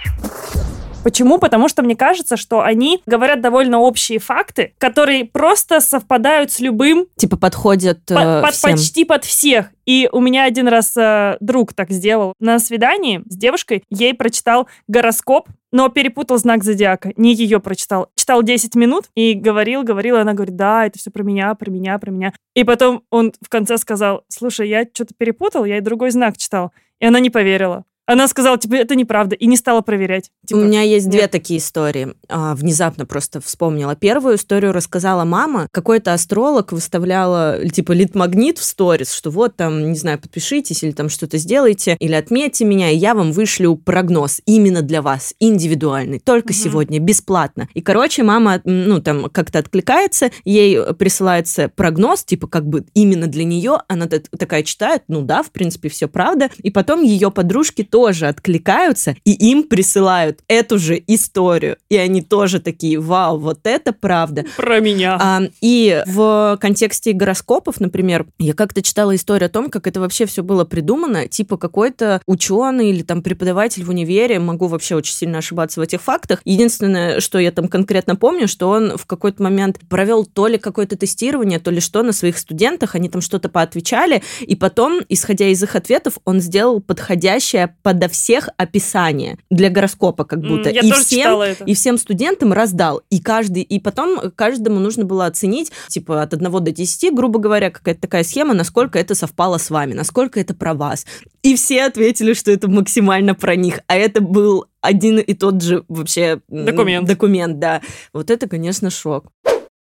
Почему? 1.07 1.37
Потому 1.37 1.69
что 1.69 1.83
мне 1.83 1.95
кажется, 1.95 2.35
что 2.35 2.63
они 2.63 3.01
говорят 3.05 3.39
довольно 3.39 3.79
общие 3.79 4.19
факты, 4.19 4.73
которые 4.77 5.23
просто 5.23 5.79
совпадают 5.79 6.51
с 6.51 6.59
любым, 6.59 7.05
Типа 7.15 7.37
подходят 7.37 7.99
э, 8.11 8.13
по- 8.13 8.41
под- 8.41 8.53
всем. 8.53 8.71
почти 8.71 9.05
под 9.05 9.23
всех. 9.23 9.67
И 9.85 10.09
у 10.11 10.19
меня 10.19 10.43
один 10.43 10.67
раз 10.67 10.97
э, 10.97 11.37
друг 11.39 11.73
так 11.73 11.91
сделал. 11.91 12.33
На 12.41 12.59
свидании 12.59 13.21
с 13.29 13.37
девушкой 13.37 13.85
ей 13.89 14.13
прочитал 14.15 14.67
гороскоп, 14.89 15.47
но 15.71 15.87
перепутал 15.87 16.39
знак 16.39 16.65
зодиака. 16.65 17.13
Не 17.15 17.33
ее 17.33 17.61
прочитал. 17.61 18.09
Читал 18.17 18.43
10 18.43 18.75
минут 18.75 19.05
и 19.15 19.33
говорил, 19.33 19.83
говорил, 19.83 20.17
и 20.17 20.19
она 20.19 20.33
говорит, 20.33 20.57
да, 20.57 20.87
это 20.87 20.99
все 20.99 21.09
про 21.09 21.23
меня, 21.23 21.55
про 21.55 21.71
меня, 21.71 21.97
про 21.99 22.11
меня. 22.11 22.33
И 22.53 22.65
потом 22.65 23.03
он 23.11 23.31
в 23.41 23.47
конце 23.47 23.77
сказал, 23.77 24.25
слушай, 24.27 24.67
я 24.67 24.83
что-то 24.83 25.13
перепутал, 25.17 25.63
я 25.63 25.77
и 25.77 25.81
другой 25.81 26.11
знак 26.11 26.35
читал. 26.35 26.73
И 26.99 27.05
она 27.05 27.21
не 27.21 27.29
поверила. 27.29 27.85
Она 28.07 28.29
сказала, 28.29 28.57
типа, 28.57 28.75
это 28.75 28.95
неправда, 28.95 29.35
и 29.35 29.45
не 29.47 29.57
стала 29.57 29.81
проверять. 29.81 30.31
Типа, 30.47 30.59
У 30.59 30.61
меня 30.61 30.81
есть 30.81 31.09
две 31.09 31.21
нет. 31.23 31.31
такие 31.31 31.59
истории. 31.59 32.13
А, 32.29 32.55
внезапно 32.55 33.05
просто 33.05 33.41
вспомнила. 33.41 33.97
Первую 33.97 34.37
историю 34.37 34.71
рассказала 34.71 35.25
мама. 35.25 35.67
Какой-то 35.71 36.13
астролог 36.13 36.71
выставляла, 36.71 37.59
типа, 37.69 37.91
литмагнит 37.91 38.59
в 38.59 38.63
сторис, 38.63 39.11
что 39.11 39.29
вот 39.29 39.57
там, 39.57 39.91
не 39.91 39.97
знаю, 39.97 40.19
подпишитесь 40.19 40.83
или 40.83 40.91
там 40.93 41.09
что-то 41.09 41.37
сделайте, 41.37 41.97
или 41.99 42.13
отметьте 42.13 42.63
меня, 42.63 42.89
и 42.91 42.95
я 42.95 43.13
вам 43.13 43.33
вышлю 43.33 43.75
прогноз 43.75 44.39
именно 44.45 44.81
для 44.81 45.01
вас, 45.01 45.33
индивидуальный, 45.39 46.19
только 46.19 46.53
Мгм. 46.53 46.61
сегодня, 46.63 46.99
бесплатно. 46.99 47.67
И, 47.73 47.81
короче, 47.81 48.23
мама, 48.23 48.61
ну, 48.63 49.01
там, 49.01 49.29
как-то 49.29 49.59
откликается, 49.59 50.31
ей 50.45 50.93
присылается 50.93 51.67
прогноз, 51.75 52.23
типа, 52.23 52.47
как 52.47 52.65
бы 52.69 52.85
именно 52.93 53.27
для 53.27 53.43
нее, 53.43 53.79
она 53.89 54.07
такая 54.07 54.63
читает, 54.63 55.03
ну 55.09 55.23
да, 55.23 55.43
в 55.43 55.51
принципе, 55.51 55.89
все 55.89 56.07
правда, 56.07 56.49
и 56.63 56.71
потом 56.71 57.01
ее 57.03 57.31
подружки 57.31 57.83
тоже 57.83 57.96
откликаются, 58.05 59.15
и 59.23 59.31
им 59.31 59.63
присылают 59.63 60.39
эту 60.47 60.77
же 60.77 61.01
историю, 61.07 61.77
и 61.89 61.97
они 61.97 62.21
тоже 62.21 62.59
такие, 62.59 62.99
вау, 62.99 63.37
вот 63.37 63.59
это 63.63 63.93
правда. 63.93 64.45
Про 64.55 64.79
меня. 64.79 65.17
А, 65.19 65.41
и 65.61 66.03
в 66.05 66.57
контексте 66.61 67.13
гороскопов, 67.13 67.79
например, 67.79 68.27
я 68.39 68.53
как-то 68.53 68.81
читала 68.81 69.15
историю 69.15 69.47
о 69.47 69.49
том, 69.49 69.69
как 69.69 69.87
это 69.87 69.99
вообще 69.99 70.25
все 70.25 70.43
было 70.43 70.65
придумано. 70.65 71.27
Типа 71.27 71.57
какой-то 71.57 72.21
ученый 72.25 72.89
или 72.89 73.01
там 73.03 73.21
преподаватель 73.21 73.83
в 73.83 73.89
универе, 73.89 74.39
могу 74.39 74.67
вообще 74.67 74.95
очень 74.95 75.13
сильно 75.13 75.39
ошибаться 75.39 75.79
в 75.79 75.83
этих 75.83 76.01
фактах. 76.01 76.41
Единственное, 76.45 77.19
что 77.19 77.39
я 77.39 77.51
там 77.51 77.67
конкретно 77.67 78.15
помню, 78.15 78.47
что 78.47 78.69
он 78.69 78.97
в 78.97 79.05
какой-то 79.05 79.43
момент 79.43 79.79
провел 79.89 80.25
то 80.25 80.47
ли 80.47 80.57
какое-то 80.57 80.97
тестирование, 80.97 81.59
то 81.59 81.71
ли 81.71 81.79
что 81.79 82.03
на 82.03 82.11
своих 82.11 82.37
студентах, 82.37 82.95
они 82.95 83.09
там 83.09 83.21
что-то 83.21 83.49
поотвечали, 83.49 84.23
и 84.41 84.55
потом, 84.55 85.01
исходя 85.09 85.47
из 85.47 85.61
их 85.63 85.75
ответов, 85.75 86.17
он 86.25 86.39
сделал 86.39 86.79
подходящее 86.79 87.75
подо 87.87 88.09
всех 88.09 88.49
описание 88.57 89.37
для 89.49 89.69
гороскопа 89.69 90.25
как 90.25 90.41
будто. 90.41 90.69
Я 90.69 90.81
и 90.81 90.89
тоже 90.89 91.05
всем 91.05 91.19
читала 91.19 91.43
это. 91.43 91.63
и 91.63 91.73
всем 91.73 91.97
студентам 91.97 92.51
раздал. 92.51 93.01
И 93.09 93.21
каждый, 93.21 93.63
и 93.63 93.79
потом 93.79 94.29
каждому 94.35 94.81
нужно 94.81 95.05
было 95.05 95.25
оценить, 95.25 95.71
типа, 95.87 96.21
от 96.21 96.33
1 96.33 96.51
до 96.51 96.71
10, 96.71 97.15
грубо 97.15 97.39
говоря, 97.39 97.71
какая-то 97.71 98.01
такая 98.01 98.25
схема, 98.25 98.53
насколько 98.53 98.99
это 98.99 99.15
совпало 99.15 99.57
с 99.57 99.69
вами, 99.69 99.93
насколько 99.93 100.37
это 100.37 100.53
про 100.53 100.73
вас. 100.73 101.05
И 101.43 101.55
все 101.55 101.85
ответили, 101.85 102.33
что 102.33 102.51
это 102.51 102.67
максимально 102.69 103.35
про 103.35 103.55
них. 103.55 103.79
А 103.87 103.95
это 103.95 104.19
был 104.19 104.65
один 104.81 105.19
и 105.19 105.33
тот 105.33 105.63
же 105.63 105.85
вообще 105.87 106.41
Документ. 106.49 107.07
Документ, 107.07 107.59
да. 107.59 107.81
Вот 108.11 108.29
это, 108.29 108.49
конечно, 108.49 108.89
шок. 108.89 109.31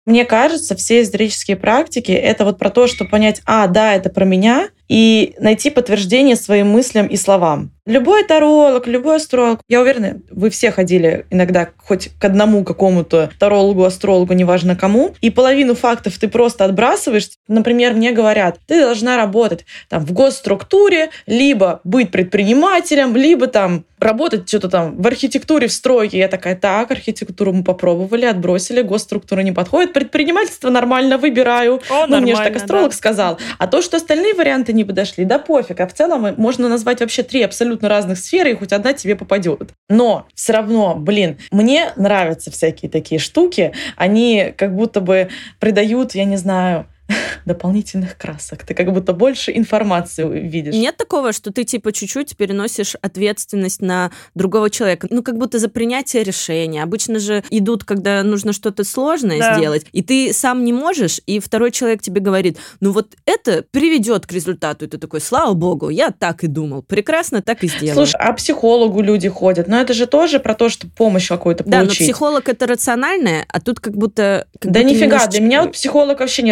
Мне 0.04 0.24
кажется, 0.24 0.74
все 0.74 1.00
эзотерические 1.00 1.56
практики— 1.56 2.10
это 2.12 2.44
вот 2.44 2.58
про 2.58 2.70
то, 2.70 2.88
что 2.88 3.04
понять, 3.04 3.40
а, 3.46 3.68
да, 3.68 3.94
это 3.94 4.10
про 4.10 4.24
меня, 4.24 4.68
и 4.88 5.34
найти 5.38 5.70
подтверждение 5.70 6.36
своим 6.36 6.68
мыслям 6.68 7.06
и 7.06 7.16
словам. 7.16 7.73
Любой 7.86 8.24
таролог, 8.24 8.86
любой 8.86 9.16
астролог, 9.16 9.60
я 9.68 9.82
уверена, 9.82 10.18
вы 10.30 10.48
все 10.48 10.70
ходили 10.70 11.26
иногда 11.28 11.68
хоть 11.76 12.08
к 12.18 12.24
одному 12.24 12.64
какому-то 12.64 13.30
тарологу, 13.38 13.84
астрологу, 13.84 14.32
неважно 14.32 14.74
кому, 14.74 15.14
и 15.20 15.28
половину 15.28 15.74
фактов 15.74 16.16
ты 16.18 16.28
просто 16.28 16.64
отбрасываешь. 16.64 17.28
Например, 17.46 17.92
мне 17.92 18.12
говорят, 18.12 18.58
ты 18.66 18.80
должна 18.80 19.18
работать 19.18 19.66
там 19.90 20.02
в 20.02 20.12
госструктуре, 20.12 21.10
либо 21.26 21.82
быть 21.84 22.10
предпринимателем, 22.10 23.14
либо 23.16 23.48
там 23.48 23.84
работать 24.04 24.48
что-то 24.48 24.68
там 24.68 24.96
в 24.96 25.06
архитектуре, 25.06 25.66
в 25.66 25.72
стройке. 25.72 26.18
Я 26.18 26.28
такая, 26.28 26.56
так, 26.56 26.90
архитектуру 26.90 27.52
мы 27.52 27.64
попробовали, 27.64 28.24
отбросили, 28.24 28.82
госструктура 28.82 29.40
не 29.40 29.52
подходит, 29.52 29.92
предпринимательство 29.92 30.70
нормально 30.70 31.18
выбираю. 31.18 31.80
О, 31.90 32.06
ну, 32.06 32.20
мне 32.20 32.34
же 32.34 32.42
так 32.42 32.56
астролог 32.56 32.90
да. 32.90 32.96
сказал. 32.96 33.38
А 33.58 33.66
то, 33.66 33.82
что 33.82 33.96
остальные 33.96 34.34
варианты 34.34 34.72
не 34.72 34.84
подошли, 34.84 35.24
да 35.24 35.38
пофиг. 35.38 35.80
А 35.80 35.86
в 35.86 35.94
целом 35.94 36.34
можно 36.36 36.68
назвать 36.68 37.00
вообще 37.00 37.22
три 37.22 37.42
абсолютно 37.42 37.73
разных 37.82 38.18
сферы, 38.18 38.52
и 38.52 38.54
хоть 38.54 38.72
одна 38.72 38.92
тебе 38.92 39.16
попадет. 39.16 39.72
Но 39.88 40.26
все 40.34 40.52
равно, 40.52 40.94
блин, 40.96 41.38
мне 41.50 41.92
нравятся 41.96 42.50
всякие 42.50 42.90
такие 42.90 43.18
штуки. 43.18 43.72
Они 43.96 44.52
как 44.56 44.74
будто 44.74 45.00
бы 45.00 45.28
придают, 45.58 46.14
я 46.14 46.24
не 46.24 46.36
знаю, 46.36 46.86
дополнительных 47.44 48.16
красок. 48.16 48.64
Ты 48.64 48.74
как 48.74 48.92
будто 48.92 49.12
больше 49.12 49.52
информации 49.56 50.24
видишь. 50.48 50.74
Нет 50.74 50.96
такого, 50.96 51.32
что 51.32 51.52
ты 51.52 51.64
типа 51.64 51.92
чуть-чуть 51.92 52.36
переносишь 52.36 52.96
ответственность 53.02 53.82
на 53.82 54.10
другого 54.34 54.70
человека. 54.70 55.08
Ну, 55.10 55.22
как 55.22 55.36
будто 55.38 55.58
за 55.58 55.68
принятие 55.68 56.22
решения. 56.22 56.82
Обычно 56.82 57.18
же 57.18 57.42
идут, 57.50 57.84
когда 57.84 58.22
нужно 58.22 58.52
что-то 58.52 58.84
сложное 58.84 59.38
Да. 59.38 59.56
сделать, 59.56 59.86
и 59.92 60.02
ты 60.02 60.32
сам 60.32 60.64
не 60.64 60.72
можешь, 60.72 61.20
и 61.26 61.40
второй 61.40 61.70
человек 61.70 62.02
тебе 62.02 62.20
говорит, 62.20 62.58
ну 62.80 62.92
вот 62.92 63.14
это 63.26 63.64
приведет 63.70 64.26
к 64.26 64.32
результату. 64.32 64.84
И 64.86 64.88
ты 64.88 64.98
такой, 64.98 65.20
слава 65.20 65.52
богу, 65.54 65.88
я 65.90 66.10
так 66.10 66.44
и 66.44 66.46
думал. 66.46 66.82
Прекрасно 66.82 67.42
так 67.42 67.62
и 67.64 67.68
сделал. 67.68 67.94
Слушай, 67.94 68.16
а 68.20 68.32
психологу 68.32 69.00
люди 69.02 69.28
ходят, 69.28 69.68
но 69.68 69.80
это 69.80 69.92
же 69.92 70.06
тоже 70.06 70.40
про 70.40 70.54
то, 70.54 70.68
что 70.68 70.86
помощь 70.88 71.28
какую-то 71.28 71.64
да, 71.64 71.80
но 71.80 71.84
получить. 71.86 72.06
психолог 72.06 72.48
это 72.48 72.66
рациональное, 72.66 73.44
а 73.48 73.60
тут 73.60 73.80
как 73.80 73.96
будто... 73.96 74.46
как 74.58 74.72
Да 74.72 74.80
будто 74.80 74.94
нифига, 74.94 75.06
немножечко- 75.16 75.30
для 75.30 75.40
меня 75.40 75.62
вот 75.62 75.72
психолог 75.72 76.20
вообще 76.20 76.42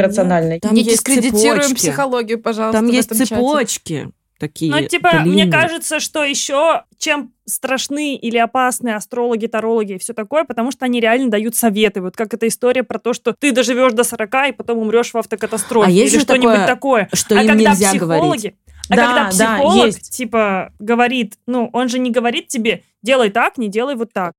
нерациональный. 0.42 0.60
Там 0.60 0.74
не 0.74 0.82
дискредитируем 0.84 1.62
цепочки. 1.62 1.74
психологию, 1.88 2.40
пожалуйста. 2.40 2.80
Там 2.80 2.88
есть 2.88 3.06
этом 3.06 3.18
чате. 3.18 3.34
цепочки 3.34 4.08
такие 4.38 4.72
Ну, 4.72 4.86
типа, 4.88 5.12
мне 5.20 5.44
длинные. 5.44 5.52
кажется, 5.52 6.00
что 6.00 6.24
еще 6.24 6.82
чем 6.98 7.32
страшны 7.46 8.16
или 8.16 8.36
опасны 8.38 8.90
астрологи, 8.90 9.46
тарологи 9.46 9.92
и 9.94 9.98
все 9.98 10.14
такое, 10.14 10.44
потому 10.44 10.72
что 10.72 10.84
они 10.84 11.00
реально 11.00 11.30
дают 11.30 11.54
советы. 11.54 12.00
Вот 12.00 12.16
как 12.16 12.34
эта 12.34 12.48
история 12.48 12.82
про 12.82 12.98
то, 12.98 13.12
что 13.12 13.32
ты 13.32 13.52
доживешь 13.52 13.92
до 13.92 14.02
40 14.04 14.48
и 14.48 14.52
потом 14.52 14.78
умрешь 14.78 15.12
в 15.12 15.16
автокатастрофе. 15.16 15.88
А 15.88 15.90
есть 15.90 16.14
или 16.14 16.20
что-нибудь 16.20 16.66
такое, 16.66 17.06
такое. 17.06 17.08
что 17.12 17.36
а 17.38 17.42
им 17.42 17.48
когда 17.48 17.70
нельзя 17.70 17.90
психологи, 17.90 18.18
говорить. 18.18 18.54
а 18.88 18.96
Да, 18.96 19.06
когда 19.06 19.24
да, 19.24 19.28
психолог, 19.30 19.86
есть. 19.86 20.10
типа, 20.16 20.72
говорит, 20.80 21.34
ну, 21.46 21.70
он 21.72 21.88
же 21.88 21.98
не 22.00 22.10
говорит 22.10 22.48
тебе, 22.48 22.82
делай 23.02 23.30
так, 23.30 23.58
не 23.58 23.68
делай 23.68 23.94
вот 23.94 24.12
так. 24.12 24.32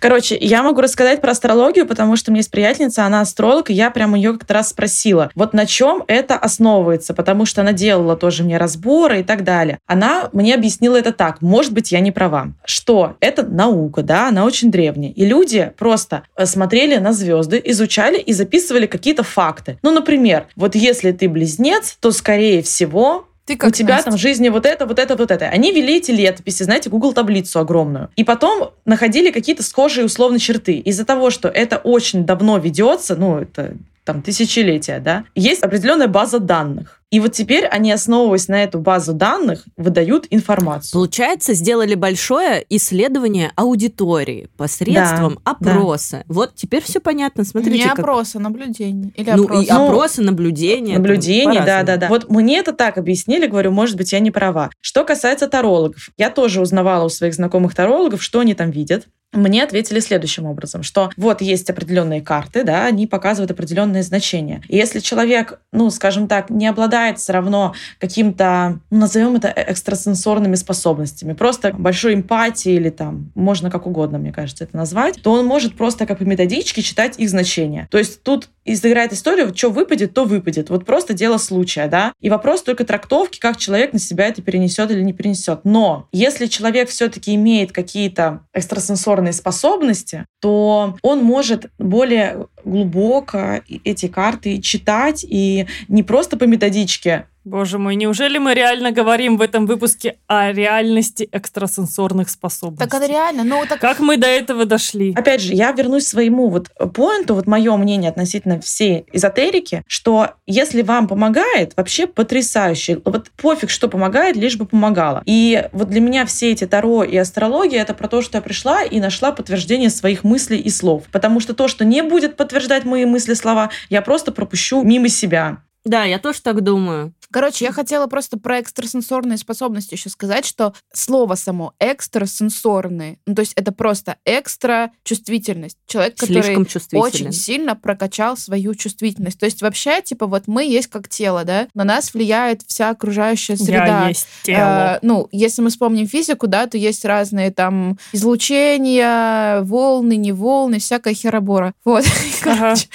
Короче, 0.00 0.36
я 0.40 0.62
могу 0.62 0.80
рассказать 0.80 1.20
про 1.20 1.30
астрологию, 1.30 1.86
потому 1.86 2.16
что 2.16 2.30
у 2.30 2.32
меня 2.32 2.40
есть 2.40 2.50
приятельница, 2.50 3.04
она 3.04 3.20
астролог, 3.20 3.70
и 3.70 3.74
я 3.74 3.90
прям 3.90 4.14
ее 4.14 4.32
как-то 4.32 4.54
раз 4.54 4.70
спросила, 4.70 5.30
вот 5.34 5.52
на 5.52 5.66
чем 5.66 6.02
это 6.08 6.36
основывается, 6.36 7.14
потому 7.14 7.46
что 7.46 7.60
она 7.60 7.72
делала 7.72 8.16
тоже 8.16 8.42
мне 8.42 8.58
разборы 8.58 9.20
и 9.20 9.22
так 9.22 9.44
далее. 9.44 9.78
Она 9.86 10.28
мне 10.32 10.54
объяснила 10.54 10.96
это 10.96 11.12
так, 11.12 11.40
может 11.40 11.72
быть, 11.72 11.92
я 11.92 12.00
не 12.00 12.10
права, 12.10 12.48
что 12.64 13.16
это 13.20 13.46
наука, 13.46 14.02
да, 14.02 14.28
она 14.28 14.44
очень 14.44 14.70
древняя, 14.70 15.12
и 15.12 15.24
люди 15.24 15.72
просто 15.78 16.22
э, 16.36 16.46
смотрели 16.46 16.96
на 16.96 17.12
звезды, 17.12 17.60
изучали 17.64 18.18
и 18.18 18.32
записывали 18.32 18.86
какие-то 18.86 19.22
факты. 19.22 19.78
Ну, 19.82 19.92
например, 19.92 20.46
вот 20.56 20.74
если 20.74 21.12
ты 21.12 21.28
близнец, 21.28 21.96
то, 22.00 22.10
скорее 22.10 22.62
всего, 22.62 23.28
Ты 23.46 23.56
как 23.56 23.68
у 23.68 23.72
тебя 23.72 23.94
Настя. 23.94 24.10
там 24.10 24.18
в 24.18 24.20
жизни 24.20 24.48
вот 24.48 24.66
это, 24.66 24.86
вот 24.86 24.98
это, 24.98 25.14
вот 25.16 25.30
это. 25.30 25.46
Они 25.46 25.72
вели 25.72 25.98
эти 25.98 26.10
летописи, 26.10 26.64
знаете, 26.64 26.90
Google 26.90 27.12
таблицу 27.12 27.60
огромную. 27.60 28.10
И 28.16 28.24
потом 28.24 28.72
находили 28.84 29.30
какие-то 29.30 29.62
схожие 29.62 30.04
условно 30.04 30.40
черты. 30.40 30.74
Из-за 30.78 31.04
того, 31.04 31.30
что 31.30 31.48
это 31.48 31.78
очень 31.78 32.26
давно 32.26 32.58
ведется, 32.58 33.14
ну, 33.14 33.38
это 33.38 33.74
там 34.02 34.22
тысячелетия, 34.22 35.00
да, 35.00 35.24
есть 35.34 35.62
определенная 35.62 36.06
база 36.06 36.38
данных. 36.38 37.02
И 37.16 37.18
вот 37.18 37.32
теперь 37.32 37.64
они, 37.64 37.90
основываясь 37.92 38.46
на 38.46 38.62
эту 38.62 38.78
базу 38.78 39.14
данных, 39.14 39.64
выдают 39.78 40.26
информацию. 40.28 40.92
Получается, 40.92 41.54
сделали 41.54 41.94
большое 41.94 42.62
исследование 42.68 43.52
аудитории 43.56 44.50
посредством 44.58 45.38
Да, 45.42 45.52
опроса. 45.52 46.24
Вот 46.28 46.54
теперь 46.54 46.82
все 46.82 47.00
понятно. 47.00 47.44
Смотрите, 47.44 47.78
Не 47.78 47.84
как- 47.88 48.00
опрос, 48.00 48.34
а 48.36 48.38
наблюдение. 48.38 49.12
Или 49.16 49.30
Ну, 49.30 49.44
опрос. 49.44 49.64
и 49.64 49.68
опросы, 49.70 50.20
наблюдения. 50.20 50.96
там 50.96 51.02
Наблюдение, 51.04 51.62
да, 51.64 51.84
да, 51.84 51.96
да. 51.96 52.08
Вот 52.08 52.28
мне 52.28 52.58
это 52.58 52.74
так 52.74 52.98
объяснили, 52.98 53.46
говорю, 53.46 53.70
может 53.70 53.96
быть, 53.96 54.12
я 54.12 54.18
не 54.20 54.30
права. 54.30 54.68
Что 54.82 55.02
касается 55.02 55.46
тарологов, 55.48 56.10
я 56.18 56.28
тоже 56.28 56.60
узнавала 56.60 57.06
у 57.06 57.08
своих 57.08 57.32
знакомых 57.32 57.74
тарологов, 57.74 58.22
что 58.22 58.40
они 58.40 58.52
там 58.52 58.70
видят. 58.70 59.06
Мне 59.32 59.64
ответили 59.64 60.00
следующим 60.00 60.46
образом, 60.46 60.82
что 60.82 61.10
вот 61.16 61.42
есть 61.42 61.68
определенные 61.68 62.22
карты, 62.22 62.62
да, 62.64 62.86
они 62.86 63.06
показывают 63.06 63.50
определенные 63.50 64.02
значения. 64.02 64.62
И 64.68 64.76
если 64.76 65.00
человек, 65.00 65.60
ну, 65.72 65.90
скажем 65.90 66.26
так, 66.26 66.48
не 66.48 66.66
обладает 66.66 67.05
все 67.14 67.32
равно 67.32 67.74
каким-то, 67.98 68.80
ну, 68.90 68.98
назовем 68.98 69.36
это 69.36 69.48
экстрасенсорными 69.48 70.56
способностями, 70.56 71.32
просто 71.32 71.72
большой 71.72 72.14
эмпатией 72.14 72.76
или 72.76 72.90
там, 72.90 73.30
можно 73.34 73.70
как 73.70 73.86
угодно, 73.86 74.18
мне 74.18 74.32
кажется, 74.32 74.64
это 74.64 74.76
назвать, 74.76 75.22
то 75.22 75.32
он 75.32 75.46
может 75.46 75.76
просто 75.76 76.06
как 76.06 76.18
по 76.18 76.24
методичке 76.24 76.82
читать 76.82 77.18
их 77.18 77.30
значения. 77.30 77.88
То 77.90 77.98
есть 77.98 78.22
тут 78.22 78.48
изыграет 78.66 79.12
историю, 79.12 79.52
что 79.54 79.70
выпадет, 79.70 80.12
то 80.12 80.24
выпадет. 80.24 80.70
Вот 80.70 80.84
просто 80.84 81.14
дело 81.14 81.38
случая, 81.38 81.88
да. 81.88 82.12
И 82.20 82.28
вопрос 82.28 82.62
только 82.62 82.84
трактовки, 82.84 83.38
как 83.38 83.56
человек 83.56 83.92
на 83.92 83.98
себя 83.98 84.26
это 84.26 84.42
перенесет 84.42 84.90
или 84.90 85.00
не 85.02 85.12
перенесет. 85.12 85.60
Но 85.64 86.08
если 86.12 86.46
человек 86.46 86.88
все-таки 86.88 87.34
имеет 87.34 87.72
какие-то 87.72 88.40
экстрасенсорные 88.52 89.32
способности, 89.32 90.26
то 90.40 90.96
он 91.02 91.22
может 91.22 91.66
более 91.78 92.46
глубоко 92.64 93.60
эти 93.84 94.08
карты 94.08 94.60
читать 94.60 95.24
и 95.28 95.66
не 95.88 96.02
просто 96.02 96.36
по 96.36 96.44
методичке 96.44 97.26
Боже 97.46 97.78
мой, 97.78 97.94
неужели 97.94 98.38
мы 98.38 98.54
реально 98.54 98.90
говорим 98.90 99.36
в 99.36 99.40
этом 99.40 99.66
выпуске 99.66 100.16
о 100.26 100.50
реальности 100.50 101.28
экстрасенсорных 101.30 102.28
способностей? 102.28 102.90
Так 102.90 103.00
это 103.00 103.06
реально, 103.08 103.44
ну 103.44 103.62
так 103.68 103.80
Как 103.80 104.00
мы 104.00 104.16
до 104.16 104.26
этого 104.26 104.64
дошли? 104.64 105.14
Опять 105.14 105.42
же, 105.42 105.52
я 105.52 105.70
вернусь 105.70 106.06
к 106.06 106.08
своему 106.08 106.48
вот 106.48 106.70
поинту, 106.92 107.36
вот 107.36 107.46
мое 107.46 107.76
мнение 107.76 108.10
относительно 108.10 108.60
всей 108.60 109.06
эзотерики, 109.12 109.84
что 109.86 110.30
если 110.48 110.82
вам 110.82 111.06
помогает, 111.06 111.72
вообще 111.76 112.08
потрясающе. 112.08 113.00
Вот 113.04 113.30
пофиг, 113.36 113.70
что 113.70 113.86
помогает, 113.86 114.34
лишь 114.34 114.56
бы 114.56 114.66
помогало. 114.66 115.22
И 115.24 115.68
вот 115.70 115.88
для 115.88 116.00
меня 116.00 116.26
все 116.26 116.50
эти 116.50 116.66
таро 116.66 117.04
и 117.04 117.16
астрология 117.16 117.80
это 117.80 117.94
про 117.94 118.08
то, 118.08 118.22
что 118.22 118.38
я 118.38 118.42
пришла 118.42 118.82
и 118.82 118.98
нашла 118.98 119.30
подтверждение 119.30 119.90
своих 119.90 120.24
мыслей 120.24 120.58
и 120.58 120.68
слов. 120.68 121.04
Потому 121.12 121.38
что 121.38 121.54
то, 121.54 121.68
что 121.68 121.84
не 121.84 122.02
будет 122.02 122.36
подтверждать 122.36 122.84
мои 122.84 123.04
мысли, 123.04 123.34
слова, 123.34 123.70
я 123.88 124.02
просто 124.02 124.32
пропущу 124.32 124.82
мимо 124.82 125.08
себя. 125.08 125.58
Да, 125.86 126.04
я 126.04 126.18
тоже 126.18 126.42
так 126.42 126.62
думаю. 126.62 127.14
Короче, 127.30 127.64
я 127.64 127.72
хотела 127.72 128.06
просто 128.06 128.38
про 128.38 128.60
экстрасенсорные 128.60 129.38
способности 129.38 129.94
еще 129.94 130.08
сказать, 130.08 130.44
что 130.44 130.74
слово 130.92 131.34
само 131.34 131.74
экстрасенсорные, 131.78 133.18
ну, 133.26 133.34
то 133.34 133.40
есть 133.40 133.52
это 133.54 133.72
просто 133.72 134.16
экстра 134.24 134.92
чувствительность. 135.04 135.76
Человек, 135.86 136.16
который 136.16 136.42
Слишком 136.42 137.00
очень 137.00 137.32
сильно 137.32 137.74
прокачал 137.74 138.36
свою 138.36 138.74
чувствительность. 138.74 139.38
То 139.38 139.46
есть 139.46 139.62
вообще, 139.62 140.02
типа, 140.02 140.26
вот 140.26 140.44
мы 140.46 140.64
есть 140.64 140.88
как 140.88 141.08
тело, 141.08 141.44
да, 141.44 141.68
на 141.74 141.84
нас 141.84 142.14
влияет 142.14 142.62
вся 142.66 142.90
окружающая 142.90 143.56
среда. 143.56 144.02
Я 144.02 144.08
есть 144.08 144.26
тело. 144.42 144.96
Э, 144.96 144.98
ну, 145.02 145.28
если 145.32 145.62
мы 145.62 145.70
вспомним 145.70 146.06
физику, 146.08 146.46
да, 146.46 146.66
то 146.66 146.78
есть 146.78 147.04
разные 147.04 147.50
там 147.50 147.98
излучения, 148.12 149.60
волны, 149.62 150.16
не 150.16 150.32
волны, 150.32 150.78
всякая 150.78 151.14
херобора. 151.14 151.74
Вот. 151.84 152.04
Короче. 152.40 152.86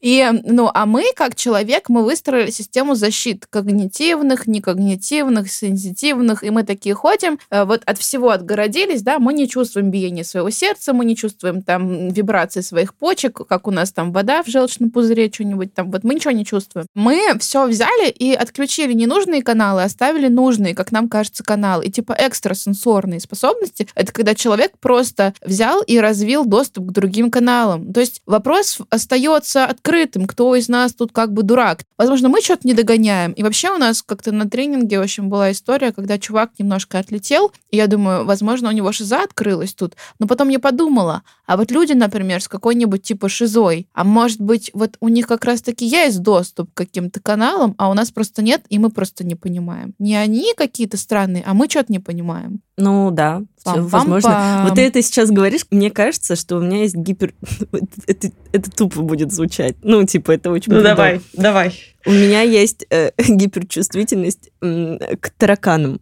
И, 0.00 0.24
ну, 0.44 0.70
а 0.72 0.86
мы, 0.86 1.12
как 1.14 1.34
человек, 1.34 1.88
мы 1.88 2.04
выстроили 2.04 2.50
систему 2.50 2.94
защит 2.94 3.46
когнитивных, 3.46 4.46
некогнитивных, 4.46 5.50
сенситивных, 5.50 6.44
и 6.44 6.50
мы 6.50 6.62
такие 6.62 6.94
ходим, 6.94 7.38
э, 7.50 7.64
вот 7.64 7.82
от 7.84 7.98
всего 7.98 8.30
отгородились, 8.30 9.02
да, 9.02 9.18
мы 9.18 9.32
не 9.32 9.48
чувствуем 9.48 9.90
биение 9.90 10.24
своего 10.24 10.50
сердца, 10.50 10.92
мы 10.92 11.04
не 11.04 11.16
чувствуем 11.16 11.62
там 11.62 12.08
вибрации 12.08 12.60
своих 12.60 12.94
почек, 12.94 13.40
как 13.48 13.66
у 13.66 13.70
нас 13.70 13.92
там 13.92 14.12
вода 14.12 14.42
в 14.42 14.46
желчном 14.46 14.90
пузыре, 14.90 15.30
что-нибудь 15.32 15.74
там, 15.74 15.90
вот 15.90 16.04
мы 16.04 16.14
ничего 16.14 16.32
не 16.32 16.44
чувствуем. 16.44 16.86
Мы 16.94 17.36
все 17.40 17.66
взяли 17.66 18.10
и 18.10 18.32
отключили 18.32 18.92
ненужные 18.92 19.42
каналы, 19.42 19.82
оставили 19.82 20.28
нужные, 20.28 20.74
как 20.74 20.92
нам 20.92 21.08
кажется, 21.08 21.42
каналы. 21.42 21.86
И 21.86 21.90
типа 21.90 22.12
экстрасенсорные 22.12 23.20
способности— 23.20 23.88
это 23.94 24.12
когда 24.12 24.34
человек 24.34 24.72
просто 24.78 25.34
взял 25.42 25.82
и 25.82 25.98
развил 25.98 26.44
доступ 26.44 26.88
к 26.88 26.92
другим 26.92 27.30
каналам. 27.30 27.92
То 27.92 28.00
есть 28.00 28.22
вопрос 28.26 28.78
остается 28.90 29.64
открытым, 29.64 29.87
кто 30.26 30.54
из 30.54 30.68
нас 30.68 30.92
тут 30.92 31.12
как 31.12 31.32
бы 31.32 31.42
дурак. 31.42 31.84
Возможно, 31.96 32.28
мы 32.28 32.40
что-то 32.40 32.66
не 32.66 32.74
догоняем. 32.74 33.32
И 33.32 33.42
вообще 33.42 33.70
у 33.70 33.78
нас 33.78 34.02
как-то 34.02 34.32
на 34.32 34.48
тренинге, 34.48 34.98
в 34.98 35.02
общем, 35.02 35.28
была 35.28 35.52
история, 35.52 35.92
когда 35.92 36.18
чувак 36.18 36.50
немножко 36.58 36.98
отлетел, 36.98 37.52
и 37.70 37.76
я 37.76 37.86
думаю, 37.86 38.24
возможно, 38.24 38.68
у 38.68 38.72
него 38.72 38.92
шиза 38.92 39.22
открылась 39.22 39.74
тут. 39.74 39.96
Но 40.18 40.26
потом 40.26 40.48
я 40.48 40.58
подумала, 40.58 41.22
а 41.46 41.56
вот 41.56 41.70
люди, 41.70 41.92
например, 41.92 42.42
с 42.42 42.48
какой-нибудь 42.48 43.02
типа 43.02 43.28
шизой, 43.28 43.88
а 43.94 44.04
может 44.04 44.40
быть, 44.40 44.70
вот 44.74 44.96
у 45.00 45.08
них 45.08 45.26
как 45.26 45.44
раз-таки 45.44 45.86
есть 45.86 46.20
доступ 46.20 46.72
к 46.72 46.76
каким-то 46.76 47.20
каналам, 47.20 47.74
а 47.78 47.90
у 47.90 47.94
нас 47.94 48.10
просто 48.10 48.42
нет, 48.42 48.62
и 48.68 48.78
мы 48.78 48.90
просто 48.90 49.24
не 49.24 49.34
понимаем. 49.34 49.94
Не 49.98 50.16
они 50.16 50.52
какие-то 50.56 50.96
странные, 50.96 51.42
а 51.46 51.54
мы 51.54 51.68
что-то 51.68 51.92
не 51.92 51.98
понимаем. 51.98 52.60
Ну 52.80 53.10
да, 53.10 53.42
Пам-пам-пам. 53.64 53.88
возможно. 53.88 54.60
Вот 54.64 54.76
ты 54.76 54.82
это 54.82 55.02
сейчас 55.02 55.30
говоришь, 55.30 55.62
мне 55.72 55.90
кажется, 55.90 56.36
что 56.36 56.56
у 56.56 56.60
меня 56.60 56.82
есть 56.82 56.94
гипер... 56.94 57.34
это, 58.06 58.30
это 58.52 58.70
тупо 58.70 59.02
будет 59.02 59.32
звучать. 59.32 59.74
Ну, 59.82 60.04
типа, 60.04 60.30
это 60.30 60.52
очень... 60.52 60.72
Ну 60.72 60.80
давай, 60.80 61.20
давай. 61.32 61.74
У 62.06 62.12
меня 62.12 62.42
есть 62.42 62.86
э, 62.90 63.10
гиперчувствительность 63.18 64.50
к 64.60 65.30
тараканам. 65.36 66.00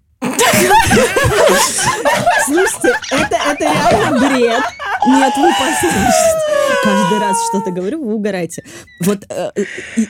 Слушайте, 2.46 2.98
это, 3.10 3.36
это 3.36 3.64
реально 3.64 4.18
бред. 4.18 4.62
Нет, 5.06 5.32
вы 5.36 5.50
послушайте. 5.58 6.46
Каждый 6.82 7.18
раз 7.18 7.36
что-то 7.48 7.70
говорю, 7.70 8.04
вы 8.04 8.14
угораете. 8.14 8.64
Вот 9.00 9.24
э, 9.28 9.50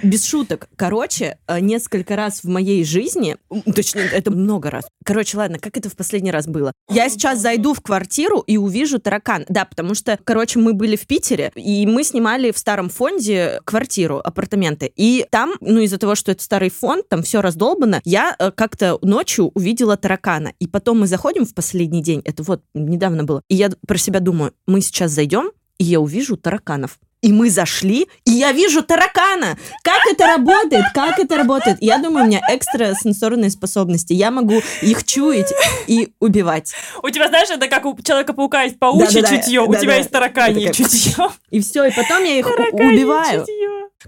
без 0.02 0.26
шуток. 0.26 0.68
Короче, 0.76 1.38
э, 1.46 1.60
несколько 1.60 2.16
раз 2.16 2.40
в 2.42 2.48
моей 2.48 2.84
жизни, 2.84 3.36
точнее, 3.74 4.08
это 4.12 4.30
много 4.30 4.70
раз. 4.70 4.84
Короче, 5.04 5.38
ладно, 5.38 5.58
как 5.58 5.76
это 5.76 5.88
в 5.88 5.96
последний 5.96 6.30
раз 6.30 6.46
было? 6.46 6.72
Я 6.90 7.08
сейчас 7.08 7.40
зайду 7.40 7.72
в 7.74 7.80
квартиру 7.80 8.40
и 8.40 8.56
увижу 8.58 8.98
таракан. 8.98 9.44
Да, 9.48 9.64
потому 9.64 9.94
что, 9.94 10.18
короче, 10.22 10.58
мы 10.58 10.74
были 10.74 10.96
в 10.96 11.06
Питере, 11.06 11.50
и 11.54 11.86
мы 11.86 12.04
снимали 12.04 12.50
в 12.50 12.58
старом 12.58 12.90
фонде 12.90 13.60
квартиру, 13.64 14.20
апартаменты. 14.22 14.92
И 14.96 15.26
там, 15.30 15.54
ну, 15.60 15.80
из-за 15.80 15.98
того, 15.98 16.14
что 16.14 16.32
это 16.32 16.42
старый 16.42 16.70
фонд, 16.70 17.08
там 17.08 17.22
все 17.22 17.40
раздолбано, 17.40 18.00
я 18.04 18.34
э, 18.38 18.50
как-то 18.50 18.98
ночью 19.02 19.50
увидела 19.54 19.96
таракана. 20.06 20.52
И 20.60 20.68
потом 20.68 21.00
мы 21.00 21.06
заходим 21.08 21.44
в 21.44 21.52
последний 21.54 22.00
день, 22.02 22.22
это 22.24 22.44
вот 22.44 22.62
недавно 22.74 23.24
было, 23.24 23.42
и 23.48 23.56
я 23.56 23.70
про 23.88 23.98
себя 23.98 24.20
думаю, 24.20 24.52
мы 24.66 24.80
сейчас 24.80 25.10
зайдем, 25.10 25.50
и 25.78 25.84
я 25.84 25.98
увижу 26.00 26.36
тараканов. 26.36 26.98
И 27.22 27.32
мы 27.32 27.50
зашли, 27.50 28.06
и 28.24 28.30
я 28.30 28.52
вижу 28.52 28.82
таракана. 28.84 29.58
Как 29.82 30.00
это 30.12 30.26
работает? 30.26 30.84
Как 30.94 31.18
это 31.18 31.36
работает? 31.38 31.78
Я 31.80 31.98
думаю, 31.98 32.24
у 32.24 32.28
меня 32.28 32.40
экстрасенсорные 32.48 33.50
способности. 33.50 34.12
Я 34.12 34.30
могу 34.30 34.60
их 34.82 35.02
чуять 35.04 35.52
и 35.88 36.12
убивать. 36.20 36.72
У 37.02 37.08
тебя, 37.10 37.26
знаешь, 37.28 37.48
это 37.50 37.66
как 37.68 37.84
у 37.86 38.00
Человека-паука 38.00 38.62
есть 38.64 38.78
паучье 38.78 39.22
Да-да-да, 39.22 39.36
чутье, 39.42 39.60
у 39.62 39.66
да-да. 39.66 39.80
тебя 39.80 39.96
есть 39.96 40.10
тараканье 40.10 40.68
такая, 40.68 40.88
чутье. 40.88 41.14
И 41.50 41.60
все, 41.60 41.84
и 41.86 41.90
потом 41.90 42.22
я 42.22 42.38
их 42.38 42.46
у- 42.46 42.50
Тараканье 42.50 42.94
убиваю. 42.94 43.40
чутье. 43.40 43.54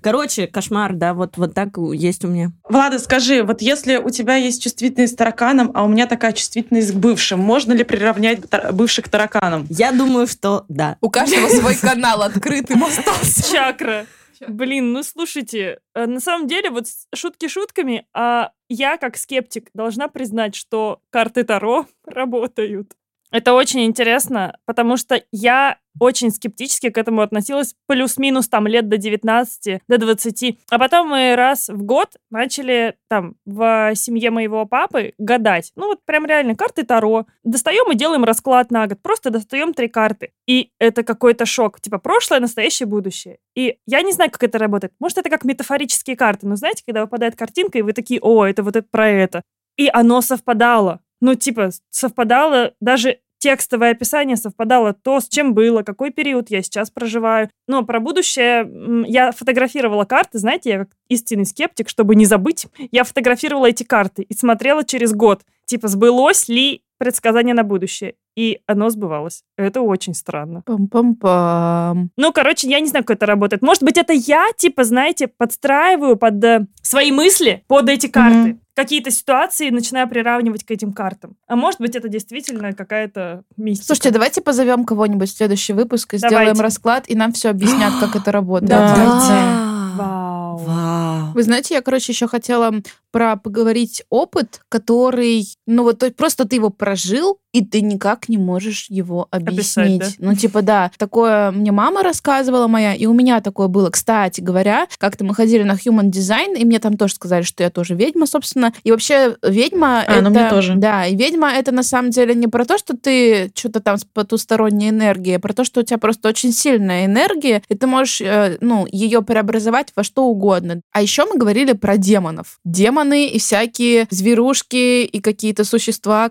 Короче, 0.03 0.47
кошмар, 0.47 0.95
да, 0.95 1.15
вот, 1.15 1.37
вот 1.37 1.55
так 1.55 1.71
есть 1.93 2.25
у 2.25 2.29
меня. 2.29 2.53
Влада, 2.69 2.99
скажи, 2.99 3.43
вот 3.43 3.63
если 3.63 3.97
у 3.97 4.11
тебя 4.11 4.37
есть 4.37 4.63
чувствительность 4.63 5.15
к 5.15 5.19
тараканам, 5.19 5.71
а 5.75 5.85
у 5.85 5.89
меня 5.89 6.07
такая 6.07 6.33
чувствительность 6.33 6.93
к 6.93 6.97
бывшим, 6.97 7.41
можно 7.41 7.73
ли 7.73 7.85
приравнять 7.85 8.49
тар- 8.49 8.73
бывших 8.73 9.07
к 9.07 9.09
тараканам? 9.09 9.67
Я 9.71 9.93
думаю, 9.93 10.27
что 10.27 10.65
да. 10.69 10.97
У 11.01 11.11
каждого 11.11 11.49
свой 11.49 11.77
канал 11.77 12.23
открытым 12.23 12.85
остался. 12.85 13.53
Чакра. 13.53 14.07
Блин, 14.47 14.93
ну 14.93 15.03
слушайте, 15.03 15.81
э, 15.95 16.07
на 16.07 16.21
самом 16.21 16.47
деле, 16.47 16.71
вот 16.71 16.87
шутки 17.15 17.49
шутками, 17.49 18.07
а 18.15 18.53
я, 18.69 18.97
как 18.97 19.17
скептик, 19.17 19.71
должна 19.75 20.07
признать, 20.09 20.55
что 20.55 21.01
карты 21.11 21.43
Таро 21.43 21.87
работают. 22.07 22.93
Это 23.31 23.53
очень 23.53 23.85
интересно, 23.85 24.57
потому 24.65 24.97
что 24.97 25.23
я 25.33 25.79
очень 26.01 26.31
скептически 26.31 26.91
к 26.91 26.99
этому 26.99 27.23
относилась, 27.23 27.75
плюс-минус 27.87 28.49
там 28.49 28.67
лет 28.67 28.89
до 28.89 28.97
19, 28.97 29.81
до 29.89 29.99
20. 29.99 30.59
А 30.71 30.79
потом 30.79 31.09
мы 31.09 31.35
раз 31.37 31.69
в 31.69 31.83
год 31.83 32.17
начали 32.31 32.97
там 33.09 33.35
в 33.45 33.93
семье 33.95 34.31
моего 34.31 34.65
папы 34.65 35.15
гадать. 35.19 35.73
Ну 35.77 35.89
вот 35.89 36.05
прям 36.05 36.25
реально 36.25 36.55
карты 36.55 36.85
Таро. 36.85 37.27
Достаем 37.43 37.91
и 37.91 37.97
делаем 37.97 38.25
расклад 38.25 38.71
на 38.71 38.87
год. 38.87 39.01
Просто 39.03 39.31
достаем 39.31 39.75
три 39.75 39.89
карты. 39.89 40.33
И 40.47 40.71
это 40.79 41.03
какой-то 41.03 41.47
шок. 41.47 41.81
Типа 41.81 41.99
прошлое, 41.99 42.41
настоящее, 42.41 42.87
будущее. 42.87 43.39
И 43.55 43.79
я 43.87 44.03
не 44.03 44.13
знаю, 44.13 44.31
как 44.31 44.45
это 44.45 44.59
работает. 44.59 44.93
Может, 45.01 45.19
это 45.19 45.31
как 45.31 45.45
метафорические 45.45 46.17
карты. 46.17 46.47
Но 46.47 46.57
знаете, 46.57 46.83
когда 46.87 47.03
выпадает 47.03 47.37
картинка, 47.37 47.79
и 47.79 47.83
вы 47.83 47.93
такие, 47.93 48.21
о, 48.21 48.47
это 48.47 48.63
вот 48.63 48.77
это 48.77 48.87
про 48.89 49.09
это. 49.09 49.43
И 49.77 49.89
оно 49.93 50.21
совпадало. 50.21 51.01
Ну, 51.21 51.35
типа, 51.35 51.71
совпадало 51.91 52.75
даже 52.81 53.19
текстовое 53.39 53.93
описание 53.93 54.37
совпадало 54.37 54.93
то, 54.93 55.21
с 55.21 55.29
чем 55.29 55.55
было, 55.55 55.83
какой 55.83 56.11
период 56.11 56.51
я 56.51 56.63
сейчас 56.63 56.91
проживаю. 56.91 57.49
Но 57.67 57.85
про 57.85 58.01
будущее 58.01 58.69
я 59.07 59.33
фотографировала 59.33 60.05
карты, 60.05 60.39
знаете, 60.39 60.71
я 60.71 60.79
как 60.81 60.89
истинный 61.09 61.47
скептик, 61.47 61.89
чтобы 61.89 62.15
не 62.17 62.27
забыть, 62.27 62.67
я 62.91 63.05
фотографировала 63.05 63.67
эти 63.67 63.85
карты 63.85 64.23
и 64.23 64.35
смотрела 64.35 64.85
через 64.85 65.13
год, 65.13 65.43
типа, 65.67 65.89
сбылось 65.89 66.49
ли 66.49 66.83
предсказание 66.99 67.55
на 67.55 67.63
будущее. 67.63 68.15
И 68.37 68.61
оно 68.67 68.91
сбывалось. 68.91 69.43
Это 69.57 69.83
очень 69.83 70.15
странно. 70.15 70.63
Пам-пам-пам. 70.67 72.09
Ну, 72.17 72.33
короче, 72.33 72.69
я 72.69 72.81
не 72.81 72.87
знаю, 72.87 73.05
как 73.05 73.17
это 73.17 73.27
работает. 73.27 73.63
Может 73.63 73.83
быть, 73.83 73.99
это 73.99 74.13
я, 74.13 74.47
типа, 74.57 74.85
знаете, 74.85 75.29
подстраиваю 75.29 76.17
под 76.17 76.45
э, 76.45 76.67
свои 76.83 77.11
мысли 77.11 77.65
под 77.67 77.89
эти 77.89 78.07
карты. 78.07 78.39
Мгм. 78.39 78.61
Какие-то 78.79 79.11
ситуации 79.11 79.71
начинаю 79.71 80.09
приравнивать 80.09 80.63
к 80.63 80.71
этим 80.71 80.93
картам. 80.93 81.35
А 81.49 81.57
может 81.57 81.81
быть, 81.81 81.97
это 81.97 82.09
действительно 82.09 82.73
какая-то 82.73 83.43
мистика. 83.57 83.87
Слушайте, 83.87 84.13
давайте 84.13 84.41
позовем 84.41 84.85
кого-нибудь 84.85 85.29
в 85.29 85.37
следующий 85.37 85.73
выпуск 85.73 86.15
и 86.15 86.19
Давайте. 86.19 86.45
сделаем 86.45 86.61
расклад, 86.61 87.03
и 87.09 87.17
нам 87.17 87.33
все 87.33 87.51
объяснят, 87.51 87.93
как 87.99 88.15
это 88.15 88.31
работает. 88.39 88.71
Да. 88.71 89.95
Вау. 89.97 90.48
Вау. 90.67 91.33
Вы 91.35 91.43
знаете, 91.43 91.75
я, 91.75 91.83
короче, 91.83 92.13
еще 92.13 92.27
хотела 92.27 92.73
про 93.11 93.37
поговорить 93.37 94.03
опыт, 94.11 94.61
который, 94.69 95.47
ну 95.67 95.83
вот 95.83 95.99
то 95.99 96.11
просто 96.11 96.47
ты 96.47 96.57
его 96.57 96.71
прожил, 96.71 97.39
и 97.53 97.65
ты 97.65 97.81
никак 97.81 98.29
не 98.29 98.37
можешь 98.37 98.87
его 98.91 99.27
Описать, 99.31 99.87
объяснить. 99.87 100.19
да? 100.19 100.27
Ну, 100.27 100.35
типа, 100.35 100.63
да, 100.63 100.91
такое 100.99 101.51
мне 101.51 101.73
мама 101.73 102.03
рассказывала 102.03 102.69
моя, 102.69 102.95
и 102.95 103.07
у 103.07 103.15
меня 103.15 103.41
такое 103.41 103.69
было. 103.69 103.89
Кстати 103.89 104.43
говоря, 104.43 104.87
как-то 104.99 105.25
мы 105.25 105.35
ходили 105.35 105.63
на 105.63 105.73
Human 105.73 106.11
Design, 106.11 106.57
и 106.57 106.65
мне 106.67 106.79
там 106.79 106.99
тоже 106.99 107.15
сказали, 107.15 107.43
что 107.43 107.63
я 107.63 107.71
тоже 107.71 107.95
ведьма, 107.95 108.27
собственно. 108.27 108.75
И 108.85 108.91
вообще 108.91 109.37
ведьма 109.43 110.03
А, 110.07 110.13
это... 110.13 110.23
ну 110.23 110.31
мне 110.31 110.51
тоже. 110.51 110.75
Да, 110.77 111.07
и 111.07 111.17
ведьма 111.17 111.51
это 111.51 111.73
на 111.73 111.83
самом 111.83 112.11
деле 112.11 112.35
не 112.35 112.47
про 112.47 112.67
то, 112.67 112.77
что 112.77 112.95
ты 112.97 113.51
что-то 113.55 113.81
там 113.81 113.97
с 113.97 114.05
потусторонней 114.05 114.91
энергией, 114.91 115.37
а 115.37 115.41
про 115.41 115.55
то, 115.55 115.65
что 115.65 115.81
у 115.81 115.83
тебя 115.83 115.99
просто 115.99 116.29
очень 116.29 116.53
сильная 116.53 117.07
энергия, 117.07 117.63
и 117.69 117.75
ты 117.75 117.87
можешь, 117.87 118.21
э, 118.21 118.59
ну, 118.61 118.87
ее 118.93 119.23
преобразовать 119.23 119.93
во 119.97 120.05
что 120.05 120.25
угодно. 120.25 120.48
А 120.93 121.03
еще 121.03 121.25
мы 121.25 121.39
говорили 121.39 121.73
про 121.73 121.97
демонов. 121.97 122.59
Демоны 122.65 123.29
и 123.29 123.39
всякие 123.39 124.07
зверушки 124.11 125.05
и 125.05 125.21
какие-то 125.21 125.65
существа. 125.65 126.31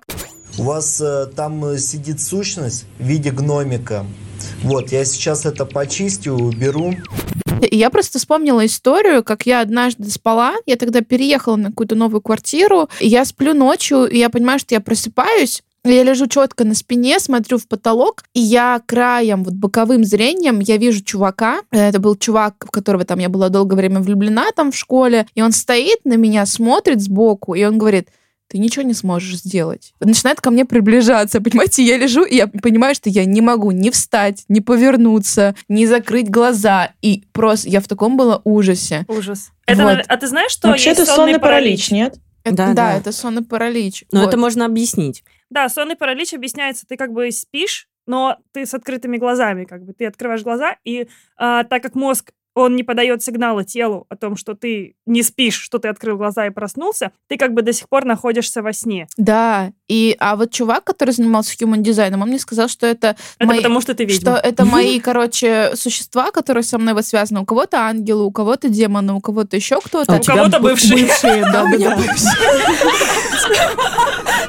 У 0.58 0.64
вас 0.64 1.00
э, 1.02 1.28
там 1.36 1.64
э, 1.66 1.78
сидит 1.78 2.20
сущность 2.20 2.86
в 2.98 3.06
виде 3.06 3.32
гномика. 3.32 4.06
Вот, 4.64 4.92
я 4.92 5.06
сейчас 5.06 5.46
это 5.46 5.66
почистю, 5.66 6.34
уберу. 6.34 6.94
Я 7.72 7.90
просто 7.90 8.20
вспомнила 8.20 8.66
историю, 8.66 9.24
как 9.24 9.46
я 9.46 9.62
однажды 9.62 10.10
спала, 10.10 10.56
я 10.66 10.76
тогда 10.76 11.02
переехала 11.02 11.56
на 11.56 11.70
какую-то 11.70 11.96
новую 11.96 12.22
квартиру, 12.22 12.90
и 13.00 13.08
я 13.08 13.26
сплю 13.26 13.54
ночью, 13.54 14.06
и 14.06 14.18
я 14.18 14.30
понимаю, 14.30 14.60
что 14.60 14.76
я 14.76 14.80
просыпаюсь, 14.80 15.64
я 15.84 16.04
лежу 16.04 16.28
четко 16.28 16.64
на 16.66 16.74
спине, 16.76 17.20
смотрю 17.20 17.58
в 17.58 17.68
потолок, 17.68 18.24
и 18.34 18.40
я 18.40 18.82
краем, 18.86 19.44
вот 19.44 19.54
боковым 19.54 20.04
зрением, 20.04 20.60
я 20.60 20.78
вижу 20.78 21.04
чувака. 21.04 21.62
Это 21.72 22.00
был 22.00 22.16
чувак, 22.16 22.66
в 22.68 22.72
которого 22.72 23.06
там 23.06 23.20
я 23.20 23.30
была 23.30 23.50
долгое 23.50 23.76
время 23.76 24.00
влюблена 24.02 24.52
там 24.56 24.72
в 24.72 24.76
школе. 24.78 25.28
И 25.36 25.42
он 25.42 25.52
стоит 25.52 26.00
на 26.04 26.16
меня, 26.16 26.46
смотрит 26.46 27.02
сбоку, 27.02 27.54
и 27.56 27.64
он 27.64 27.78
говорит, 27.78 28.10
ты 28.50 28.60
ничего 28.60 28.84
не 28.84 28.94
сможешь 28.94 29.40
сделать. 29.40 29.94
Начинает 30.00 30.40
ко 30.40 30.52
мне 30.52 30.64
приближаться, 30.66 31.42
понимаете, 31.42 31.84
я 31.84 31.98
лежу, 31.98 32.24
и 32.24 32.36
я 32.38 32.48
понимаю, 32.48 32.96
что 32.96 33.10
я 33.10 33.26
не 33.26 33.42
могу 33.42 33.72
ни 33.72 33.90
встать, 33.90 34.46
ни 34.48 34.62
повернуться, 34.62 35.56
ни 35.68 35.86
закрыть 35.86 36.30
глаза. 36.30 36.92
И 37.02 37.26
просто 37.34 37.70
я 37.70 37.82
в 37.82 37.88
таком 37.88 38.16
было 38.18 38.42
ужасе. 38.46 39.06
Ужас. 39.10 39.52
Это, 39.66 39.84
Вот. 39.84 39.98
А 40.08 40.18
ты 40.18 40.28
знаешь, 40.28 40.52
что 40.52 40.70
Вообще 40.70 40.90
есть 40.92 41.02
это 41.02 41.12
сонный 41.14 41.40
паралич, 41.40 41.92
нет? 41.92 42.16
Это- 42.46 42.56
Да, 42.56 42.68
да, 42.68 42.74
да. 42.74 42.94
это 42.98 43.12
сонный 43.12 43.44
паралич. 43.44 44.06
Но 44.14 44.22
Вот. 44.22 44.30
это 44.30 44.38
можно 44.38 44.66
объяснить. 44.66 45.24
Да, 45.50 45.70
сонный 45.70 45.96
паралич 45.96 46.34
объясняется, 46.34 46.86
ты 46.86 46.98
как 46.98 47.12
бы 47.14 47.32
спишь, 47.32 47.88
но 48.06 48.38
ты 48.52 48.66
с 48.66 48.74
открытыми 48.74 49.18
глазами, 49.18 49.66
как 49.66 49.84
бы 49.84 49.94
ты 49.94 50.06
открываешь 50.06 50.44
глаза, 50.44 50.78
и 50.84 51.08
а, 51.36 51.64
так 51.64 51.84
как 51.84 51.96
мозг 51.96 52.32
он 52.58 52.76
не 52.76 52.84
подает 52.84 53.22
сигнала 53.24 53.64
телу 53.64 54.06
о 54.10 54.16
том, 54.16 54.36
что 54.36 54.56
ты 54.56 54.96
не 55.06 55.22
спишь, 55.24 55.60
что 55.60 55.78
ты 55.80 55.88
открыл 55.88 56.18
глаза 56.18 56.48
и 56.48 56.50
проснулся, 56.50 57.12
ты 57.28 57.38
как 57.38 57.54
бы 57.54 57.62
до 57.62 57.72
сих 57.74 57.88
пор 57.88 58.06
находишься 58.06 58.62
во 58.62 58.74
сне. 58.74 59.08
Да, 59.18 59.72
и 59.88 60.16
а 60.20 60.36
вот 60.36 60.52
чувак, 60.52 60.84
который 60.84 61.12
занимался 61.12 61.56
human 61.56 61.78
дизайном, 61.82 62.22
он 62.24 62.30
мне 62.30 62.40
сказал, 62.40 62.68
что 62.68 62.88
это 62.88 63.16
Это 63.38 63.48
мои- 63.48 63.58
потому, 63.58 63.80
что 63.82 63.94
ты 63.94 64.06
ведьма. 64.06 64.20
что 64.22 64.36
это 64.36 64.66
мои, 64.74 65.00
короче, 65.00 65.72
существа, 65.76 66.32
которые 66.32 66.64
со 66.64 66.78
мной 66.78 66.94
вот 66.94 67.06
связаны. 67.06 67.42
У 67.42 67.46
кого-то 67.46 67.78
ангелы, 67.82 68.24
у 68.26 68.32
кого-то 68.32 68.70
демоны, 68.70 69.14
у 69.14 69.22
кого-то 69.22 69.56
еще 69.56 69.80
кто-то. 69.80 70.16
у 70.16 70.24
кого-то 70.24 70.60
бывшие. 70.60 71.06
Бывшие, 71.06 71.42
да, 71.44 71.66
да, 71.72 71.78
да. 71.78 71.98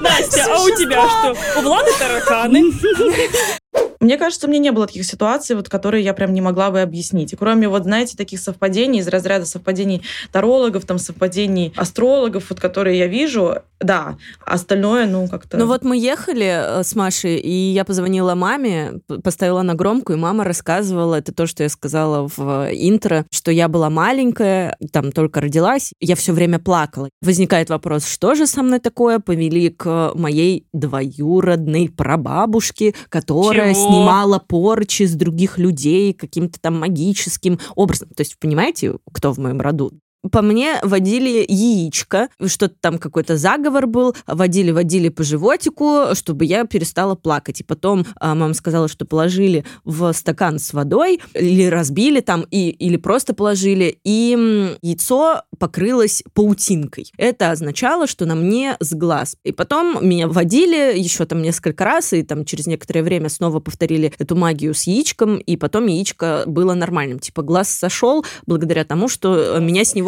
Настя, 0.01 0.47
а 0.55 0.63
у 0.63 0.69
тебя 0.71 1.09
что? 1.09 1.37
У 1.59 1.63
Влады 1.63 1.91
тараканы. 1.99 2.63
Мне 4.01 4.17
кажется, 4.17 4.47
у 4.47 4.51
меня 4.51 4.61
не 4.61 4.73
было 4.73 4.87
таких 4.87 5.05
ситуаций, 5.05 5.57
вот, 5.57 5.69
которые 5.69 6.05
я 6.05 6.15
прям 6.15 6.33
не 6.33 6.41
могла 6.41 6.71
бы 6.71 6.81
объяснить. 6.81 7.33
И 7.33 7.37
кроме, 7.37 7.69
вот, 7.69 7.83
знаете, 7.83 8.17
таких 8.17 8.41
совпадений 8.41 9.01
из 9.01 9.09
разряда 9.09 9.45
совпадений 9.45 10.03
тарологов, 10.31 10.85
там, 10.85 10.99
совпадений 10.99 11.73
астрологов, 11.77 12.51
вот, 12.51 12.61
которые 12.61 12.99
я 12.99 13.07
вижу, 13.07 13.57
да. 13.81 14.17
Остальное, 14.45 15.07
ну, 15.07 15.29
как-то... 15.29 15.57
Ну 15.57 15.67
вот 15.67 15.83
мы 15.83 15.97
ехали 15.97 16.81
э, 16.81 16.83
с 16.83 16.95
Машей, 16.95 17.39
и 17.39 17.51
я 17.51 17.85
позвонила 17.85 18.35
маме, 18.35 19.01
поставила 19.23 19.63
на 19.63 19.75
громкую, 19.75 20.17
и 20.19 20.21
мама 20.21 20.45
рассказывала, 20.45 21.17
это 21.17 21.33
то, 21.33 21.47
что 21.47 21.63
я 21.63 21.69
сказала 21.69 22.29
в 22.29 22.67
э, 22.69 22.73
интро, 22.75 23.27
что 23.31 23.51
я 23.51 23.69
была 23.69 23.91
маленькая, 23.91 24.77
там 24.93 25.13
только 25.13 25.41
родилась, 25.41 25.93
я 26.01 26.17
все 26.17 26.33
время 26.33 26.59
плакала. 26.59 27.09
Возникает 27.23 27.71
вопрос, 27.71 28.07
что 28.07 28.35
же 28.35 28.47
со 28.47 28.63
мной 28.63 28.81
такое? 28.81 29.19
Повели 29.19 29.71
к 29.71 30.13
моей 30.15 30.67
двоюродной 30.73 31.89
прабабушке, 31.89 32.95
которая 33.09 33.75
Чего? 33.75 33.88
Снимала 33.89 34.39
порчи 34.39 35.05
с 35.05 35.15
других 35.15 35.59
людей 35.59 36.13
каким-то 36.13 36.61
там 36.61 36.79
магическим 36.79 37.59
образом. 37.75 38.09
То 38.11 38.21
есть, 38.21 38.39
понимаете, 38.39 38.95
кто 39.13 39.33
в 39.33 39.39
моем 39.39 39.61
роду? 39.61 39.93
По 40.33 40.43
мне 40.43 40.81
водили 40.83 41.45
яичко, 41.49 42.29
что-то 42.45 42.75
там 42.81 42.99
какой-то 42.99 43.37
заговор 43.37 43.87
был, 43.87 44.17
водили, 44.27 44.73
водили 44.73 45.11
по 45.11 45.23
животику, 45.23 46.07
чтобы 46.15 46.45
я 46.45 46.65
перестала 46.65 47.15
плакать. 47.15 47.61
И 47.61 47.65
потом 47.65 48.05
а, 48.21 48.35
мама 48.35 48.55
сказала, 48.55 48.89
что 48.89 49.05
положили 49.05 49.65
в 49.85 50.13
стакан 50.13 50.59
с 50.59 50.73
водой, 50.73 51.21
или 51.35 51.67
разбили 51.67 52.21
там, 52.21 52.45
и, 52.51 52.71
или 52.71 52.97
просто 52.97 53.33
положили, 53.33 53.99
и 54.03 54.77
яйцо 54.83 55.43
покрылось 55.59 56.25
паутинкой. 56.35 57.13
Это 57.17 57.53
означало, 57.53 58.09
что 58.09 58.27
на 58.27 58.35
мне 58.35 58.77
с 58.81 58.95
глаз. 58.95 59.37
И 59.45 59.53
потом 59.53 60.05
меня 60.07 60.27
водили 60.27 60.99
еще 60.99 61.27
там 61.27 61.43
несколько 61.43 61.85
раз, 61.85 62.13
и 62.13 62.25
там 62.25 62.45
через 62.45 62.67
некоторое 62.67 63.03
время 63.03 63.29
снова 63.29 63.61
повторили 63.61 64.13
эту 64.19 64.35
магию 64.35 64.75
с 64.75 64.83
яичком, 64.83 65.39
и 65.39 65.57
потом 65.57 65.87
яичко 65.87 66.43
было 66.47 66.75
нормальным. 66.75 67.21
Типа 67.21 67.43
глаз 67.43 67.69
сошел 67.69 68.25
благодаря 68.47 68.85
тому, 68.85 69.07
что 69.07 69.57
э, 69.57 69.61
меня 69.61 69.85
с 69.85 69.95
него 69.95 70.08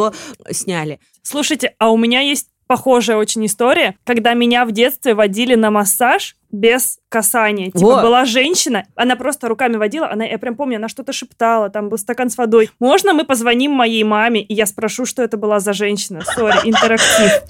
сняли. 0.51 1.01
Слушайте, 1.23 1.75
а 1.79 1.91
у 1.91 1.97
меня 1.97 2.21
есть 2.21 2.49
похожая 2.71 3.17
очень 3.17 3.45
история, 3.47 3.97
когда 4.05 4.33
меня 4.35 4.65
в 4.65 4.71
детстве 4.71 5.15
водили 5.15 5.57
на 5.57 5.73
массаж 5.73 6.37
без 6.53 7.01
касания. 7.09 7.73
Типа 7.73 7.97
Во. 7.97 8.03
была 8.03 8.25
женщина, 8.25 8.85
она 8.95 9.17
просто 9.17 9.49
руками 9.49 9.77
водила, 9.77 10.09
она, 10.09 10.25
я 10.25 10.39
прям 10.39 10.55
помню, 10.55 10.77
она 10.77 10.89
что-то 10.89 11.13
шептала, 11.13 11.69
там 11.69 11.89
был 11.89 11.99
стакан 11.99 12.31
с 12.31 12.39
водой. 12.39 12.71
Можно 12.79 13.13
мы 13.13 13.25
позвоним 13.25 13.73
моей 13.73 14.05
маме, 14.05 14.41
и 14.41 14.55
я 14.55 14.67
спрошу, 14.67 15.05
что 15.05 15.21
это 15.21 15.37
была 15.37 15.59
за 15.59 15.73
женщина? 15.73 16.23
Сори, 16.25 16.59
интерактив. 16.63 17.43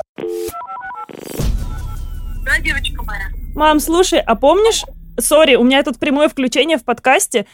Да, 2.43 2.59
девочка 2.63 3.03
моя. 3.03 3.29
Мам, 3.55 3.79
слушай, 3.79 4.21
а 4.21 4.35
помнишь, 4.37 4.85
сори, 5.19 5.57
у 5.57 5.65
меня 5.65 5.83
тут 5.83 5.99
прямое 5.99 6.31
включение 6.31 6.79
в 6.79 6.85
подкасте, 6.85 7.45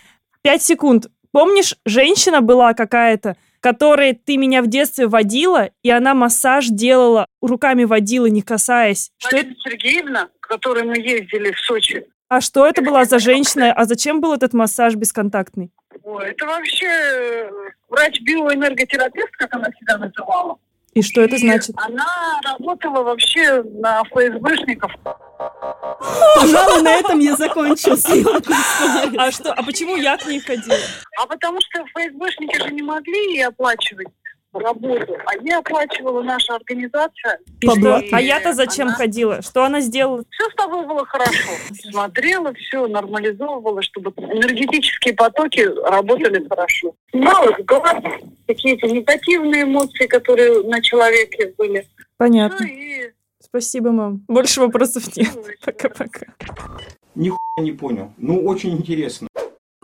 пять 0.42 0.62
секунд. 0.62 1.08
Помнишь, 1.32 1.74
женщина 1.84 2.42
была 2.42 2.74
какая-то, 2.74 3.36
которой 3.66 4.12
ты 4.12 4.36
меня 4.36 4.62
в 4.62 4.68
детстве 4.68 5.08
водила, 5.08 5.70
и 5.82 5.90
она 5.90 6.14
массаж 6.14 6.68
делала, 6.68 7.26
руками 7.42 7.82
водила, 7.82 8.26
не 8.26 8.40
касаясь. 8.40 9.10
Что? 9.18 9.34
Марина 9.34 9.56
Сергеевна, 9.64 10.28
к 10.38 10.46
которой 10.46 10.84
мы 10.84 10.96
ездили 10.96 11.50
в 11.50 11.58
Сочи. 11.58 12.06
А 12.28 12.40
что 12.40 12.64
это 12.64 12.80
была 12.80 13.06
за 13.06 13.18
женщина? 13.18 13.72
А 13.72 13.84
зачем 13.84 14.20
был 14.20 14.34
этот 14.34 14.52
массаж 14.52 14.94
бесконтактный? 14.94 15.72
Ой, 16.04 16.30
это 16.30 16.46
вообще 16.46 16.86
э, 16.86 17.50
врач-биоэнерготерапевт, 17.88 19.32
как 19.32 19.52
она 19.56 19.66
себя 19.80 19.98
называла. 19.98 20.58
И 20.94 21.02
что 21.02 21.22
это 21.22 21.36
значит? 21.36 21.74
Она 21.76 22.06
работала 22.44 23.02
вообще 23.02 23.64
на 23.64 24.04
ФСБшников. 24.04 24.92
Пожалуй, 26.36 26.82
на 26.82 26.92
этом 26.94 27.18
я 27.18 27.36
закончу 27.36 27.96
съемку. 27.96 28.52
А 29.18 29.30
что, 29.30 29.52
а 29.52 29.62
почему 29.62 29.96
я 29.96 30.16
к 30.16 30.26
ней 30.26 30.40
ходила? 30.40 30.76
А 31.20 31.26
потому 31.26 31.58
что 31.60 31.84
ФСБшники 31.86 32.62
же 32.62 32.70
не 32.72 32.82
могли 32.82 33.40
оплачивать 33.42 34.08
работу, 34.52 35.16
а 35.26 35.34
я 35.42 35.58
оплачивала 35.58 36.22
наша 36.22 36.54
организация. 36.54 37.38
И 37.60 37.68
что? 37.68 38.02
А 38.12 38.20
я-то 38.20 38.54
зачем 38.54 38.88
она- 38.88 38.96
ходила? 38.96 39.42
Что 39.42 39.64
она 39.64 39.80
сделала? 39.80 40.24
Все 40.30 40.48
с 40.50 40.54
тобой 40.54 40.86
было 40.86 41.04
хорошо. 41.04 41.50
Смотрела, 41.90 42.54
все 42.54 42.86
нормализовывала, 42.86 43.82
чтобы 43.82 44.12
энергетические 44.16 45.14
потоки 45.14 45.60
работали 45.60 46.46
хорошо. 46.48 46.94
Мало 47.12 47.54
глаз, 47.66 48.02
какие-то 48.46 48.86
негативные 48.88 49.64
эмоции, 49.64 50.06
которые 50.06 50.62
на 50.62 50.80
человеке 50.80 51.52
были. 51.58 51.86
Понятно. 52.16 52.56
Ну 52.60 52.66
и 52.66 53.10
Спасибо, 53.48 53.92
мам. 53.92 54.24
Больше 54.26 54.60
вопросов 54.60 55.16
нет. 55.16 55.30
Пока-пока. 55.64 56.26
Нихуя 57.14 57.38
не 57.58 57.72
понял. 57.72 58.12
Ну, 58.16 58.44
очень 58.44 58.72
интересно. 58.72 59.28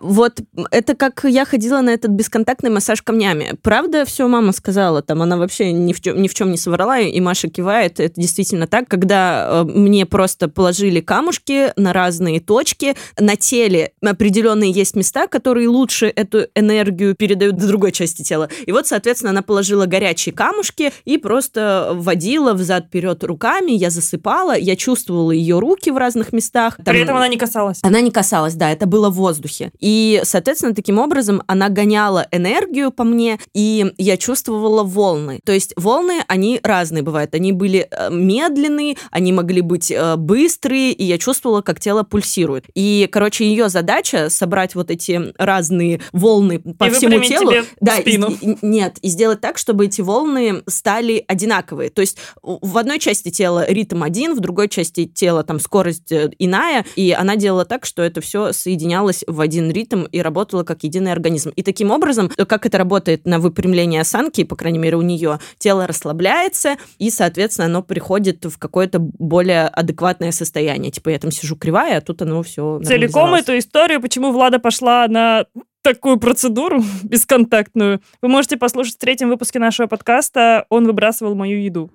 Вот 0.01 0.41
это 0.71 0.97
как 0.97 1.21
я 1.25 1.45
ходила 1.45 1.81
на 1.81 1.91
этот 1.91 2.11
бесконтактный 2.11 2.71
массаж 2.71 3.03
камнями. 3.03 3.55
Правда, 3.63 4.05
все 4.05 4.27
мама 4.27 4.53
сказала, 4.53 5.01
там 5.03 5.23
она 5.23 5.37
вообще 5.37 5.73
ни 5.73 5.93
в 5.93 6.01
чем, 6.01 6.21
ни 6.21 6.29
в 6.29 6.35
чем 6.35 6.51
не 6.51 6.57
соврала, 6.57 6.99
и 6.99 7.21
Маша 7.21 7.49
кивает. 7.49 8.01
Это 8.01 8.21
действительно 8.21 8.67
так, 8.67 8.89
когда 8.89 9.49
э, 9.49 9.65
мне 9.65 10.05
просто 10.07 10.49
положили 10.49 11.01
камушки 11.01 11.73
на 11.77 11.93
разные 11.93 12.41
точки. 12.41 12.97
На 13.19 13.37
теле 13.37 13.93
определенные 14.03 14.71
есть 14.73 14.97
места, 14.97 15.27
которые 15.29 15.69
лучше 15.69 16.07
эту 16.07 16.47
энергию 16.55 17.15
передают 17.15 17.57
в 17.57 17.67
другой 17.67 17.93
части 17.93 18.23
тела. 18.23 18.49
И 18.67 18.73
вот, 18.73 18.87
соответственно, 18.87 19.31
она 19.31 19.43
положила 19.43 19.87
горячие 19.87 20.35
камушки 20.35 20.93
и 21.05 21.17
просто 21.19 21.91
водила 21.95 22.55
взад-вперед 22.55 23.23
руками. 23.25 23.73
Я 23.73 23.91
засыпала, 23.91 24.57
я 24.57 24.75
чувствовала 24.75 25.31
ее 25.31 25.61
руки 25.61 25.91
в 25.91 25.97
разных 25.97 26.33
местах. 26.33 26.77
Там- 26.77 26.87
При 26.87 27.01
этом 27.03 27.17
она 27.17 27.29
не 27.29 27.37
касалась. 27.37 27.79
она 27.83 28.01
не 28.01 28.11
касалась, 28.11 28.55
да, 28.55 28.71
это 28.71 28.87
было 28.87 29.09
в 29.11 29.15
воздухе. 29.15 29.71
И, 29.83 30.21
соответственно, 30.25 30.75
таким 30.75 30.99
образом 30.99 31.43
она 31.49 31.69
гоняла 31.69 32.27
энергию 32.31 32.93
по 32.93 33.05
мне, 33.05 33.39
и 33.53 33.93
я 33.99 34.17
чувствовала 34.17 34.85
волны. 34.85 35.41
То 35.45 35.53
есть 35.53 35.73
волны, 35.77 36.23
они 36.29 36.61
разные 36.63 37.03
бывают. 37.03 37.35
Они 37.35 37.53
были 37.53 37.89
э, 37.91 38.09
медленные, 38.11 38.97
они 39.11 39.33
могли 39.33 39.61
быть 39.61 39.91
э, 39.91 40.17
быстрые, 40.17 40.93
и 40.93 41.05
я 41.05 41.19
чувствовала, 41.19 41.63
как 41.63 41.81
тело 41.81 42.05
пульсирует. 42.05 42.67
И, 42.75 43.09
короче, 43.11 43.45
ее 43.45 43.69
задача 43.69 44.31
собрать 44.31 44.75
вот 44.77 44.91
эти 44.91 45.33
разные 45.37 46.01
волны 46.13 46.61
по 46.61 46.85
И 46.85 46.91
всему 46.91 47.21
телу. 47.21 47.51
тебе 47.51 47.65
да, 47.81 47.97
спину. 47.97 48.31
и- 48.41 48.57
нет, 48.63 48.99
и 49.03 49.09
сделать 49.09 49.41
так, 49.41 49.59
чтобы 49.59 49.87
эти 49.87 50.01
волны 50.01 50.63
стали 50.69 51.25
одинаковые. 51.27 51.91
То 51.91 52.01
есть 52.03 52.19
в 52.43 52.79
одной 52.79 53.01
части 53.01 53.31
тела 53.31 53.67
ритм 53.69 54.05
один, 54.05 54.35
в 54.35 54.41
другой 54.41 54.69
части 54.69 55.07
тела 55.07 55.43
там 55.43 55.59
скорость 55.59 56.13
э, 56.13 56.31
иная, 56.39 56.85
и 56.95 57.11
она 57.11 57.35
делала 57.35 57.65
так, 57.65 57.85
что 57.85 58.03
это 58.03 58.21
все 58.21 58.53
соединялось 58.53 59.25
в 59.27 59.41
один 59.41 59.72
ритм 59.73 60.05
и 60.05 60.21
работало 60.21 60.65
как 60.65 60.85
единый 60.85 61.13
организм. 61.13 61.51
И 61.57 61.63
таким 61.63 61.91
образом, 61.91 62.31
э, 62.37 62.45
как 62.45 62.67
это 62.67 62.79
работает 62.79 63.27
на 63.27 63.39
выпрямление 63.39 64.01
осанки, 64.01 64.45
по 64.45 64.57
крайней 64.57 64.79
мере 64.79 64.97
у 64.97 65.03
нее, 65.03 65.39
тело 65.59 65.87
расслабляется, 65.87 66.77
и, 66.99 67.11
соответственно, 67.11 67.67
оно 67.67 67.83
приходит 67.83 68.45
в 68.45 68.59
какое-то 68.59 68.99
более 68.99 69.67
адекватное 69.69 70.33
состояние. 70.33 70.93
Типа 70.93 71.11
я 71.11 71.19
там 71.19 71.31
сижу 71.31 71.57
кривая, 71.57 71.99
а 71.99 72.01
тут 72.01 72.23
оно 72.23 72.43
все 72.43 72.81
Целиком 72.85 73.35
эту 73.35 73.59
историю, 73.59 74.01
почему 74.01 74.33
Влада 74.33 74.59
пошла 74.59 75.07
на 75.09 75.47
такую 75.83 76.19
процедуру 76.19 76.83
бесконтактную, 77.03 78.01
вы 78.21 78.29
можете 78.29 78.57
послушать 78.57 78.95
в 78.95 78.99
третьем 78.99 79.29
выпуске 79.29 79.59
нашего 79.59 79.87
подкаста 79.87 80.67
«Он 80.69 80.87
выбрасывал 80.87 81.35
мою 81.35 81.61
еду». 81.61 81.91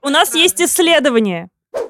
У 0.00 0.10
нас 0.10 0.34
есть 0.34 0.60
исследование. 0.60 1.48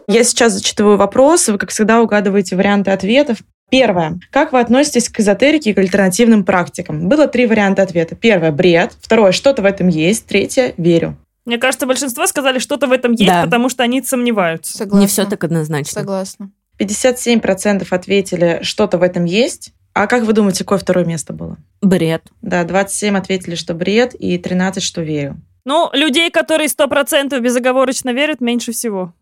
Я 0.09 0.25
сейчас 0.25 0.55
зачитываю 0.55 0.97
вопросы, 0.97 1.53
вы, 1.53 1.59
как 1.59 1.71
всегда, 1.71 2.03
угадываете 2.03 2.57
варианты 2.57 2.91
ответов. 2.91 3.39
Первое. 3.71 4.19
Как 4.31 4.53
вы 4.53 4.61
относитесь 4.61 5.09
к 5.09 5.21
эзотерике 5.21 5.71
и 5.71 5.75
к 5.75 5.79
альтернативным 5.79 6.45
практикам? 6.45 7.09
Было 7.09 7.27
три 7.27 7.47
варианта 7.47 7.83
ответа. 7.83 8.15
Первое– 8.17 8.51
бред. 8.53 8.93
Второе– 9.01 9.33
что-то 9.33 9.63
в 9.63 9.65
этом 9.67 9.89
есть. 9.89 10.27
Третье– 10.27 10.75
верю. 10.79 11.17
Мне 11.45 11.59
кажется, 11.59 11.87
большинство 11.87 12.27
сказали, 12.27 12.59
что-то 12.59 12.87
в 12.87 12.93
этом 12.93 13.13
есть, 13.13 13.27
Да. 13.27 13.45
потому 13.45 13.69
что 13.69 13.83
они 13.83 14.03
сомневаются. 14.03 14.77
Согласна. 14.77 15.01
Не 15.01 15.07
все 15.07 15.25
так 15.25 15.45
однозначно. 15.45 16.01
Согласна. 16.01 16.51
57% 16.79 17.87
ответили, 17.91 18.61
что-то 18.63 18.99
в 18.99 19.03
этом 19.03 19.25
есть. 19.25 19.73
А 19.95 20.07
как 20.07 20.25
вы 20.25 20.33
думаете, 20.33 20.65
какое 20.65 20.79
второе 20.79 21.05
место 21.05 21.33
было? 21.33 21.57
Бред. 21.83 22.23
Да, 22.43 22.65
27 22.65 23.17
ответили, 23.17 23.55
что 23.55 23.75
бред, 23.75 24.15
и 24.15 24.39
13, 24.39 24.83
что 24.83 25.03
верю. 25.03 25.41
Ну, 25.65 25.91
людей, 25.93 26.31
которые 26.31 26.69
100% 26.69 27.39
безоговорочно 27.41 28.11
верят, 28.13 28.41
меньше 28.41 28.73
всего. 28.73 29.13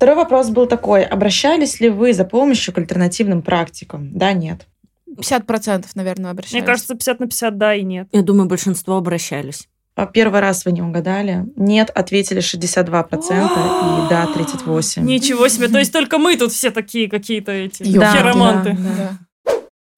Второй 0.00 0.16
вопрос 0.16 0.48
был 0.48 0.66
такой. 0.66 1.04
Обращались 1.04 1.78
ли 1.78 1.90
вы 1.90 2.14
за 2.14 2.24
помощью 2.24 2.72
к 2.72 2.78
альтернативным 2.78 3.42
практикам? 3.42 4.08
Да, 4.16 4.32
нет. 4.32 4.66
50% 5.06 5.84
наверное, 5.94 6.30
обращались. 6.30 6.54
Мне 6.54 6.62
кажется, 6.62 6.94
50 6.94 7.20
на 7.20 7.26
50 7.26 7.58
да 7.58 7.74
и 7.74 7.82
нет. 7.82 8.08
Я 8.10 8.22
думаю, 8.22 8.48
большинство 8.48 8.96
обращались. 8.96 9.68
А 9.96 10.06
Первый 10.06 10.40
раз 10.40 10.64
вы 10.64 10.72
не 10.72 10.80
угадали. 10.80 11.44
Нет, 11.54 11.90
ответили 11.90 12.40
62%, 12.40 13.10
и 13.10 14.08
да, 14.08 14.26
38%. 14.34 15.02
Ничего 15.02 15.48
себе. 15.48 15.68
То 15.68 15.78
есть 15.78 15.92
только 15.92 16.16
мы 16.16 16.38
тут 16.38 16.52
все 16.52 16.70
такие 16.70 17.10
какие-то 17.10 17.52
эти 17.52 17.82
Да, 17.82 18.10
хироманты. 18.16 18.78
да. 18.80 19.18
Да. 19.44 19.52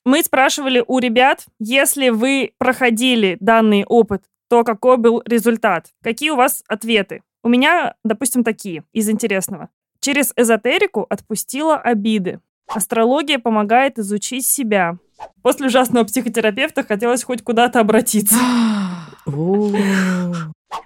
Мы 0.05 0.25
спрашивали 0.25 0.83
у 0.85 0.99
ребят, 0.99 1.45
если 1.61 2.09
вы 2.09 2.55
проходили 2.59 3.37
данный 3.39 3.85
опыт, 3.85 4.25
то 4.51 4.65
какой 4.65 4.97
был 4.97 5.23
результат? 5.25 5.91
Какие 6.03 6.31
у 6.31 6.37
вас 6.37 6.65
ответы? 6.67 7.23
У 7.45 7.49
меня, 7.49 7.95
допустим, 8.03 8.43
такие, 8.43 8.83
из 8.93 9.09
интересного. 9.09 9.69
Через 10.03 10.33
эзотерику 10.35 11.07
отпустила 11.09 11.77
обиды. 11.77 12.41
Астрология 12.67 13.39
помогает 13.39 14.01
изучить 14.01 14.45
себя. 14.45 14.99
После 15.43 15.69
ужасного 15.69 16.05
психотерапевта 16.05 16.83
хотелось 16.83 17.23
хоть 17.23 17.43
куда-то 17.43 17.79
обратиться. 17.79 18.35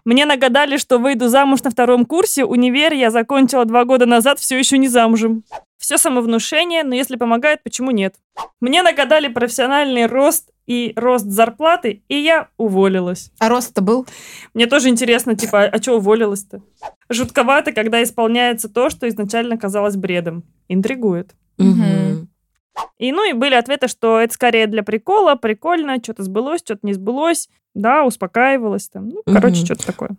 Мне 0.05 0.27
нагадали, 0.27 0.77
что 0.77 0.99
выйду 0.99 1.29
замуж 1.29 1.63
на 1.63 1.71
втором 1.71 2.05
курсе. 2.05 2.45
Универ 2.45 2.93
я 2.93 3.11
закончила 3.11 3.65
два 3.65 3.87
года 3.87 4.05
назад, 4.05 4.39
все 4.39 4.59
еще 4.59 4.77
не 4.77 4.89
замужем. 4.89 5.45
Все 5.79 5.99
самовнушение, 5.99 6.83
но 6.85 6.95
если 6.95 7.17
помогает, 7.17 7.63
почему 7.63 7.91
нет? 7.91 8.17
Мне 8.61 8.83
нагадали 8.83 9.29
профессиональный 9.29 10.07
рост 10.07 10.51
и 10.67 10.93
рост 10.97 11.27
зарплаты, 11.27 12.03
и 12.09 12.17
я 12.17 12.49
уволилась. 12.57 13.31
А 13.39 13.49
рост-то 13.49 13.83
был? 13.83 14.07
Мне 14.55 14.67
тоже 14.67 14.89
интересно, 14.89 15.37
типа, 15.37 15.65
а 15.65 15.81
что 15.81 15.97
уволилась-то? 15.97 16.61
Жутковато, 17.09 17.73
когда 17.73 18.03
исполняется 18.03 18.69
то, 18.69 18.91
что 18.91 19.09
изначально 19.09 19.59
казалось 19.59 19.97
бредом. 19.97 20.45
Интригует. 20.69 21.35
Мгм. 21.59 22.29
И 22.99 23.13
ну 23.13 23.29
и 23.29 23.33
были 23.33 23.55
ответы, 23.55 23.89
что 23.89 24.19
это 24.19 24.35
скорее 24.35 24.67
для 24.67 24.83
прикола, 24.83 25.35
прикольно, 25.37 25.97
что-то 26.03 26.23
сбылось, 26.25 26.61
что-то 26.61 26.81
не 26.83 26.95
сбылось. 26.95 27.49
Да, 27.75 28.05
успокаивалась 28.05 28.89
там. 28.89 29.09
Ну, 29.11 29.23
короче, 29.27 29.59
Мгм. 29.59 29.65
что-то 29.67 29.87
такое. 29.87 30.11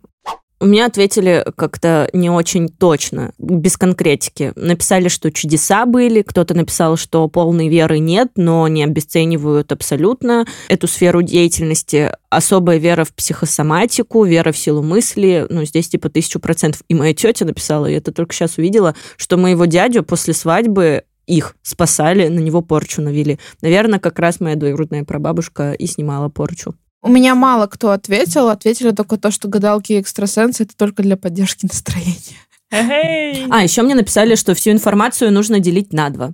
Меня 0.60 0.86
ответили 0.86 1.44
как-то 1.56 2.10
не 2.12 2.30
очень 2.30 2.68
точно, 2.68 3.32
без 3.38 3.76
конкретики. 3.76 4.52
Написали, 4.56 5.06
что 5.06 5.30
чудеса 5.30 5.86
были, 5.86 6.22
кто-то 6.22 6.54
написал, 6.54 6.96
что 6.96 7.28
полной 7.28 7.68
веры 7.68 8.00
нет, 8.00 8.32
но 8.34 8.66
не 8.66 8.82
обесценивают 8.82 9.70
абсолютно 9.70 10.46
эту 10.68 10.88
сферу 10.88 11.22
деятельности. 11.22 12.12
Особая 12.28 12.78
вера 12.78 13.04
в 13.04 13.14
психосоматику, 13.14 14.24
вера 14.24 14.50
в 14.50 14.58
силу 14.58 14.82
мысли, 14.82 15.46
ну, 15.48 15.64
здесь 15.64 15.88
типа 15.88 16.08
тысячу 16.08 16.40
процентов. 16.40 16.82
И 16.88 16.94
моя 16.94 17.14
тетя 17.14 17.44
написала, 17.44 17.86
я 17.86 17.98
это 17.98 18.10
только 18.10 18.34
сейчас 18.34 18.58
увидела, 18.58 18.96
что 19.16 19.36
моего 19.36 19.64
дядю 19.66 20.02
после 20.02 20.34
свадьбы 20.34 21.04
их 21.28 21.54
спасали, 21.62 22.26
на 22.26 22.40
него 22.40 22.62
порчу 22.62 23.00
навели. 23.00 23.38
Наверное, 23.62 24.00
как 24.00 24.18
раз 24.18 24.40
моя 24.40 24.56
двоюродная 24.56 25.04
прабабушка 25.04 25.72
и 25.72 25.86
снимала 25.86 26.28
порчу. 26.28 26.74
У 27.00 27.08
меня 27.08 27.34
мало 27.34 27.66
кто 27.66 27.90
ответил. 27.90 28.48
Ответили 28.48 28.90
только 28.90 29.16
то, 29.18 29.30
что 29.30 29.48
гадалки 29.48 29.92
и 29.92 30.00
экстрасенсы 30.00 30.64
это 30.64 30.76
только 30.76 31.02
для 31.02 31.16
поддержки 31.16 31.66
настроения. 31.66 32.38
А, 32.70 33.62
еще 33.62 33.82
мне 33.82 33.94
написали, 33.94 34.34
что 34.34 34.54
всю 34.54 34.70
информацию 34.70 35.32
нужно 35.32 35.60
делить 35.60 35.92
на 35.92 36.10
два. 36.10 36.32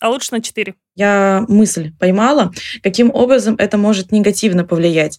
А 0.00 0.08
лучше 0.08 0.28
на 0.32 0.42
4. 0.42 0.74
Я 0.94 1.44
мысль 1.48 1.92
поймала, 1.98 2.52
каким 2.82 3.10
образом 3.14 3.54
это 3.58 3.78
может 3.78 4.12
негативно 4.12 4.64
повлиять. 4.64 5.18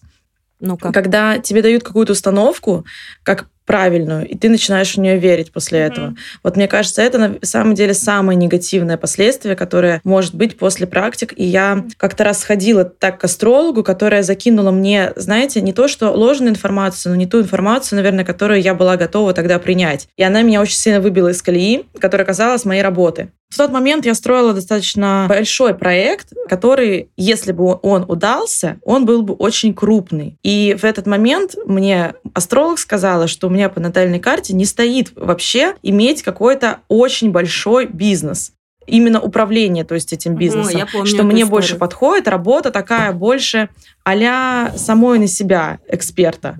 Ну-ка. 0.60 0.92
Когда 0.92 1.38
тебе 1.38 1.62
дают 1.62 1.82
какую-то 1.82 2.12
установку, 2.12 2.84
как 3.22 3.48
правильную, 3.68 4.26
и 4.26 4.34
ты 4.34 4.48
начинаешь 4.48 4.94
в 4.94 4.96
нее 4.96 5.18
верить 5.18 5.52
после 5.52 5.80
этого. 5.80 6.14
Вот 6.42 6.56
мне 6.56 6.66
кажется, 6.66 7.02
это 7.02 7.18
на 7.18 7.34
самом 7.42 7.74
деле 7.74 7.92
самое 7.92 8.34
негативное 8.34 8.96
последствие, 8.96 9.56
которое 9.56 10.00
может 10.04 10.34
быть 10.34 10.56
после 10.56 10.86
практик. 10.86 11.34
И 11.36 11.44
я 11.44 11.84
как-то 11.98 12.24
раз 12.24 12.42
ходила 12.42 12.84
так 12.84 13.20
к 13.20 13.24
астрологу, 13.24 13.84
которая 13.84 14.22
закинула 14.22 14.70
мне, 14.70 15.12
знаете, 15.16 15.60
не 15.60 15.74
то, 15.74 15.86
что 15.86 16.10
ложную 16.12 16.52
информацию, 16.52 17.12
но 17.12 17.16
не 17.16 17.26
ту 17.26 17.42
информацию, 17.42 17.98
наверное, 17.98 18.24
которую 18.24 18.62
я 18.62 18.72
была 18.72 18.96
готова 18.96 19.34
тогда 19.34 19.58
принять. 19.58 20.08
И 20.16 20.22
она 20.22 20.40
меня 20.40 20.62
очень 20.62 20.78
сильно 20.78 21.02
выбила 21.02 21.28
из 21.28 21.42
колеи, 21.42 21.84
которая 22.00 22.26
казалась 22.26 22.64
моей 22.64 22.80
работы. 22.80 23.28
В 23.48 23.56
тот 23.56 23.70
момент 23.70 24.04
я 24.04 24.14
строила 24.14 24.52
достаточно 24.52 25.26
большой 25.28 25.74
проект, 25.74 26.32
который, 26.48 27.10
если 27.16 27.52
бы 27.52 27.78
он 27.82 28.04
удался, 28.06 28.78
он 28.84 29.06
был 29.06 29.22
бы 29.22 29.32
очень 29.34 29.74
крупный. 29.74 30.38
И 30.42 30.76
в 30.78 30.84
этот 30.84 31.06
момент 31.06 31.54
мне 31.64 32.14
астролог 32.34 32.78
сказала, 32.78 33.26
что 33.26 33.46
у 33.46 33.50
меня 33.50 33.70
по 33.70 33.80
натальной 33.80 34.20
карте 34.20 34.54
не 34.54 34.66
стоит 34.66 35.12
вообще 35.16 35.74
иметь 35.82 36.22
какой-то 36.22 36.80
очень 36.88 37.30
большой 37.30 37.86
бизнес 37.86 38.52
именно 38.88 39.20
управление, 39.20 39.84
то 39.84 39.94
есть 39.94 40.12
этим 40.12 40.34
бизнесом, 40.34 40.78
я 40.78 40.86
помню 40.86 41.06
что 41.06 41.22
мне 41.22 41.42
историю. 41.42 41.48
больше 41.48 41.76
подходит 41.76 42.26
работа 42.26 42.70
такая 42.70 43.12
больше 43.12 43.68
а 44.10 44.72
самой 44.76 45.18
на 45.18 45.26
себя 45.26 45.80
эксперта. 45.86 46.58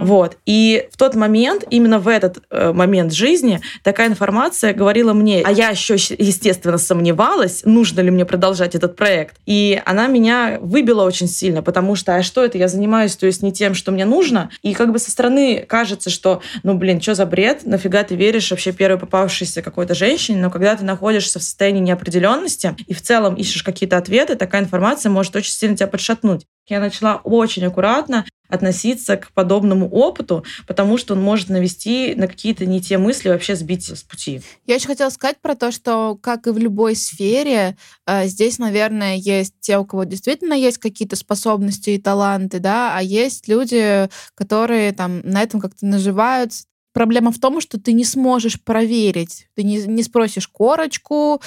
Вот. 0.00 0.36
И 0.44 0.86
в 0.92 0.98
тот 0.98 1.14
момент, 1.14 1.64
именно 1.70 1.98
в 1.98 2.08
этот 2.08 2.42
э, 2.50 2.72
момент 2.72 3.12
жизни, 3.12 3.60
такая 3.82 4.08
информация 4.08 4.74
говорила 4.74 5.12
мне, 5.12 5.42
а 5.44 5.50
я 5.50 5.70
еще, 5.70 5.94
естественно, 5.94 6.78
сомневалась, 6.78 7.62
нужно 7.64 8.00
ли 8.00 8.10
мне 8.10 8.24
продолжать 8.24 8.74
этот 8.74 8.96
проект. 8.96 9.36
И 9.46 9.80
она 9.86 10.08
меня 10.08 10.58
выбила 10.60 11.04
очень 11.04 11.26
сильно, 11.26 11.62
потому 11.62 11.96
что, 11.96 12.16
а 12.16 12.22
что 12.22 12.44
это, 12.44 12.58
я 12.58 12.68
занимаюсь, 12.68 13.16
то 13.16 13.26
есть 13.26 13.42
не 13.42 13.52
тем, 13.52 13.74
что 13.74 13.92
мне 13.92 14.04
нужно. 14.04 14.50
И 14.62 14.74
как 14.74 14.92
бы 14.92 14.98
со 14.98 15.10
стороны 15.10 15.64
кажется, 15.66 16.10
что, 16.10 16.42
ну, 16.62 16.74
блин, 16.74 17.00
что 17.00 17.14
за 17.14 17.24
бред, 17.24 17.64
нафига 17.64 18.02
ты 18.02 18.14
веришь 18.14 18.50
вообще 18.50 18.72
первой 18.72 18.98
попавшейся 18.98 19.62
какой-то 19.62 19.94
женщине, 19.94 20.42
но 20.42 20.50
когда 20.50 20.76
ты 20.76 20.84
находишься 20.84 21.38
в 21.38 21.42
состоянии 21.42 21.80
неопределенности 21.80 22.74
и 22.86 22.92
в 22.92 23.00
целом 23.00 23.36
ищешь 23.36 23.62
какие-то 23.62 23.96
ответы, 23.96 24.36
такая 24.36 24.62
информация 24.62 25.10
может 25.10 25.34
очень 25.34 25.52
сильно 25.52 25.76
тебя 25.76 25.86
подшатнуть. 25.86 26.46
Я 26.66 26.80
начала 26.80 27.16
очень 27.24 27.64
аккуратно 27.64 28.24
относиться 28.50 29.16
к 29.16 29.32
подобному 29.32 29.88
опыту, 29.88 30.44
потому 30.66 30.98
что 30.98 31.14
он 31.14 31.22
может 31.22 31.48
навести 31.48 32.14
на 32.16 32.26
какие-то 32.26 32.66
не 32.66 32.80
те 32.80 32.98
мысли, 32.98 33.28
вообще 33.28 33.54
сбить 33.54 33.84
с 33.86 34.02
пути. 34.02 34.42
Я 34.66 34.74
еще 34.74 34.88
хотела 34.88 35.10
сказать 35.10 35.40
про 35.40 35.54
то, 35.54 35.70
что, 35.70 36.18
как 36.20 36.46
и 36.46 36.50
в 36.50 36.58
любой 36.58 36.96
сфере, 36.96 37.76
э, 38.06 38.26
здесь, 38.26 38.58
наверное, 38.58 39.16
есть 39.16 39.54
те, 39.60 39.78
у 39.78 39.84
кого 39.84 40.04
действительно 40.04 40.54
есть 40.54 40.78
какие-то 40.78 41.16
способности 41.16 41.90
и 41.90 42.00
таланты, 42.00 42.58
да, 42.58 42.96
а 42.96 43.02
есть 43.02 43.48
люди, 43.48 44.08
которые 44.34 44.92
там 44.92 45.20
на 45.20 45.42
этом 45.42 45.60
как-то 45.60 45.86
наживаются. 45.86 46.64
Проблема 46.92 47.30
в 47.30 47.38
том, 47.38 47.60
что 47.60 47.78
ты 47.78 47.92
не 47.92 48.04
сможешь 48.04 48.60
проверить, 48.60 49.46
ты 49.54 49.62
не, 49.62 49.76
не 49.86 50.02
спросишь 50.02 50.48
корочку. 50.48 51.40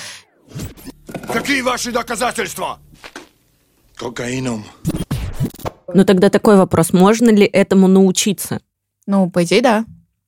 Какие 1.27 1.61
ваши 1.61 1.91
доказательства? 1.91 2.79
Кокаином. 3.95 4.63
Ну 5.93 6.05
тогда 6.05 6.29
такой 6.29 6.57
вопрос, 6.57 6.93
можно 6.93 7.29
ли 7.29 7.45
этому 7.45 7.87
научиться? 7.87 8.61
Ну, 9.05 9.29
по 9.29 9.43
идее, 9.43 9.61
да. 9.61 9.85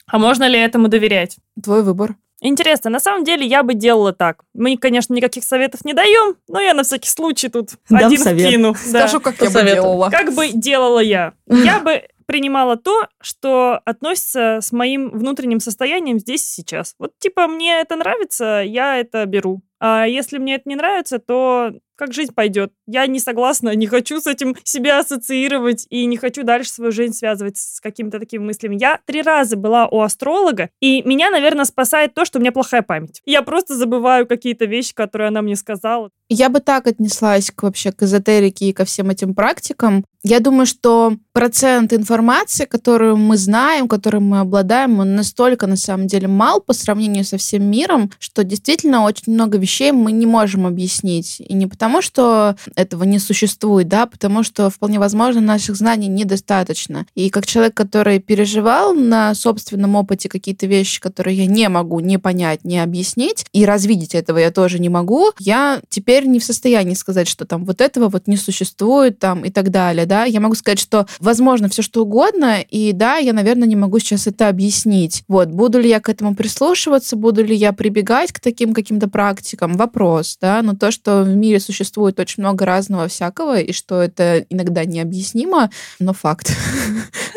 А 0.07 0.19
можно 0.19 0.47
ли 0.47 0.59
этому 0.59 0.87
доверять? 0.87 1.37
Твой 1.63 1.83
выбор. 1.83 2.15
Интересно, 2.41 2.89
на 2.91 2.99
самом 2.99 3.23
деле 3.23 3.45
я 3.45 3.63
бы 3.63 3.73
делала 3.73 4.13
так. 4.13 4.43
Мы, 4.53 4.77
конечно, 4.77 5.13
никаких 5.13 5.43
советов 5.43 5.83
не 5.85 5.93
даем, 5.93 6.35
но 6.47 6.59
я 6.59 6.73
на 6.73 6.83
всякий 6.83 7.09
случай 7.09 7.49
тут 7.49 7.71
Дам 7.89 8.05
один 8.05 8.19
совет. 8.19 8.47
вкину. 8.47 8.75
Да. 8.91 9.07
Скажу, 9.07 9.19
как 9.21 9.41
я 9.41 9.49
бы 9.49 9.63
делала. 9.63 10.09
Как 10.09 10.33
бы 10.33 10.49
делала 10.49 10.99
я? 10.99 11.33
Я 11.47 11.79
бы 11.79 12.03
принимала 12.27 12.75
то, 12.75 13.07
что 13.21 13.79
относится 13.85 14.59
с 14.61 14.71
моим 14.71 15.11
внутренним 15.11 15.59
состоянием 15.59 16.19
здесь 16.19 16.43
и 16.43 16.61
сейчас. 16.61 16.95
Вот 16.99 17.17
типа 17.19 17.47
мне 17.47 17.79
это 17.79 17.95
нравится, 17.95 18.61
я 18.65 18.97
это 18.97 19.25
беру. 19.25 19.61
А 19.79 20.05
если 20.05 20.37
мне 20.37 20.55
это 20.55 20.67
не 20.67 20.75
нравится, 20.75 21.19
то 21.19 21.71
как 21.95 22.13
жизнь 22.13 22.33
пойдет. 22.33 22.71
Я 22.87 23.07
не 23.07 23.19
согласна, 23.19 23.75
не 23.75 23.87
хочу 23.87 24.19
с 24.19 24.27
этим 24.27 24.55
себя 24.63 24.99
ассоциировать 24.99 25.87
и 25.89 26.05
не 26.05 26.17
хочу 26.17 26.43
дальше 26.43 26.71
свою 26.71 26.91
жизнь 26.91 27.13
связывать 27.13 27.57
с 27.57 27.79
какими-то 27.79 28.19
такими 28.19 28.43
мыслями. 28.43 28.77
Я 28.79 28.99
три 29.05 29.21
раза 29.21 29.55
была 29.55 29.87
у 29.87 30.01
астролога, 30.01 30.69
и 30.79 31.01
меня, 31.03 31.29
наверное, 31.29 31.65
спасает 31.65 32.13
то, 32.13 32.25
что 32.25 32.39
у 32.39 32.41
меня 32.41 32.51
плохая 32.51 32.81
память. 32.81 33.21
Я 33.25 33.41
просто 33.41 33.75
забываю 33.75 34.27
какие-то 34.27 34.65
вещи, 34.65 34.93
которые 34.93 35.29
она 35.29 35.41
мне 35.41 35.55
сказала. 35.55 36.09
Я 36.27 36.49
бы 36.49 36.59
так 36.59 36.87
отнеслась 36.87 37.51
к, 37.51 37.61
вообще 37.63 37.91
к 37.91 38.01
эзотерике 38.01 38.69
и 38.69 38.73
ко 38.73 38.83
всем 38.83 39.11
этим 39.11 39.35
практикам. 39.35 40.03
Я 40.23 40.39
думаю, 40.39 40.65
что 40.65 41.17
процент 41.33 41.93
информации, 41.93 42.65
которую 42.65 43.15
мы 43.15 43.37
знаем, 43.37 43.87
которой 43.87 44.21
мы 44.21 44.39
обладаем, 44.39 44.97
он 44.97 45.13
настолько, 45.13 45.67
на 45.67 45.75
самом 45.75 46.07
деле, 46.07 46.27
мал 46.27 46.61
по 46.61 46.73
сравнению 46.73 47.25
со 47.25 47.37
всем 47.37 47.69
миром, 47.69 48.09
что 48.17 48.43
действительно 48.43 49.03
очень 49.03 49.33
много 49.33 49.59
вещей 49.59 49.91
мы 49.91 50.11
не 50.11 50.25
можем 50.25 50.65
объяснить. 50.65 51.39
И 51.39 51.53
не 51.53 51.67
потому, 51.67 51.84
что 52.01 52.55
этого 52.75 53.03
не 53.03 53.19
существует, 53.19 53.87
да, 53.87 54.05
потому 54.05 54.43
что 54.43 54.69
вполне 54.69 54.99
возможно 54.99 55.41
наших 55.41 55.75
знаний 55.75 56.07
недостаточно. 56.07 57.05
И 57.15 57.29
как 57.29 57.45
человек, 57.45 57.73
который 57.73 58.19
переживал 58.19 58.93
на 58.93 59.33
собственном 59.35 59.95
опыте 59.95 60.29
какие-то 60.29 60.67
вещи, 60.67 60.99
которые 60.99 61.37
я 61.37 61.45
не 61.45 61.69
могу 61.69 61.99
не 61.99 62.17
понять, 62.17 62.63
не 62.63 62.79
объяснить, 62.79 63.45
и 63.53 63.65
развидеть 63.65 64.15
этого 64.15 64.37
я 64.37 64.51
тоже 64.51 64.79
не 64.79 64.89
могу, 64.89 65.31
я 65.39 65.81
теперь 65.89 66.25
не 66.25 66.39
в 66.39 66.43
состоянии 66.43 66.93
сказать, 66.93 67.27
что 67.27 67.45
там 67.45 67.65
вот 67.65 67.81
этого 67.81 68.09
вот 68.09 68.27
не 68.27 68.37
существует 68.37 69.19
там 69.19 69.43
и 69.45 69.51
так 69.51 69.69
далее, 69.71 70.05
да. 70.05 70.25
Я 70.25 70.39
могу 70.39 70.55
сказать, 70.55 70.79
что 70.79 71.07
возможно 71.19 71.69
все 71.69 71.81
что 71.81 72.03
угодно, 72.03 72.61
и 72.61 72.91
да, 72.91 73.17
я, 73.17 73.33
наверное, 73.33 73.67
не 73.67 73.75
могу 73.75 73.99
сейчас 73.99 74.27
это 74.27 74.47
объяснить. 74.49 75.23
Вот, 75.27 75.49
буду 75.49 75.79
ли 75.79 75.89
я 75.89 75.99
к 75.99 76.09
этому 76.09 76.35
прислушиваться, 76.35 77.15
буду 77.15 77.43
ли 77.43 77.55
я 77.55 77.73
прибегать 77.73 78.31
к 78.31 78.39
таким 78.39 78.73
каким-то 78.73 79.07
практикам, 79.07 79.73
вопрос, 79.73 80.37
да, 80.41 80.61
но 80.61 80.75
то, 80.75 80.91
что 80.91 81.23
в 81.23 81.35
мире 81.35 81.59
существует 81.59 81.74
очень 82.19 82.43
много 82.43 82.65
разного 82.65 83.07
всякого, 83.07 83.59
и 83.59 83.73
что 83.73 84.01
это 84.01 84.45
иногда 84.49 84.85
необъяснимо, 84.85 85.69
но 85.99 86.13
факт. 86.13 86.51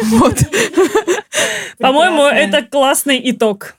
Вот. 0.01 0.39
По-моему, 1.79 2.23
это 2.23 2.63
классный 2.63 3.21
итог. 3.31 3.75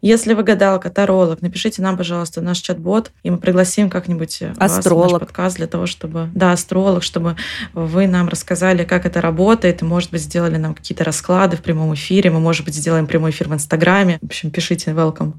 Если 0.00 0.34
вы 0.34 0.44
гадалка, 0.44 0.90
таролог, 0.90 1.42
напишите 1.42 1.82
нам, 1.82 1.96
пожалуйста, 1.96 2.40
наш 2.40 2.58
чат-бот, 2.58 3.10
и 3.24 3.30
мы 3.30 3.38
пригласим 3.38 3.90
как-нибудь 3.90 4.40
вас 4.40 4.56
в 4.56 4.60
наш 4.60 4.78
Астролог. 4.78 5.20
подкаст 5.20 5.56
для 5.56 5.66
того, 5.66 5.86
чтобы... 5.86 6.30
Да, 6.34 6.52
астролог, 6.52 7.02
чтобы 7.02 7.36
вы 7.72 8.06
нам 8.06 8.28
рассказали, 8.28 8.84
как 8.84 9.06
это 9.06 9.20
работает, 9.20 9.82
и, 9.82 9.84
может 9.84 10.12
быть, 10.12 10.22
сделали 10.22 10.56
нам 10.56 10.74
какие-то 10.74 11.02
расклады 11.02 11.56
в 11.56 11.62
прямом 11.62 11.94
эфире, 11.94 12.30
мы, 12.30 12.38
может 12.38 12.64
быть, 12.64 12.74
сделаем 12.74 13.06
прямой 13.06 13.30
эфир 13.30 13.48
в 13.48 13.54
Инстаграме. 13.54 14.18
В 14.22 14.26
общем, 14.26 14.50
пишите 14.50 14.92
welcome. 14.92 15.32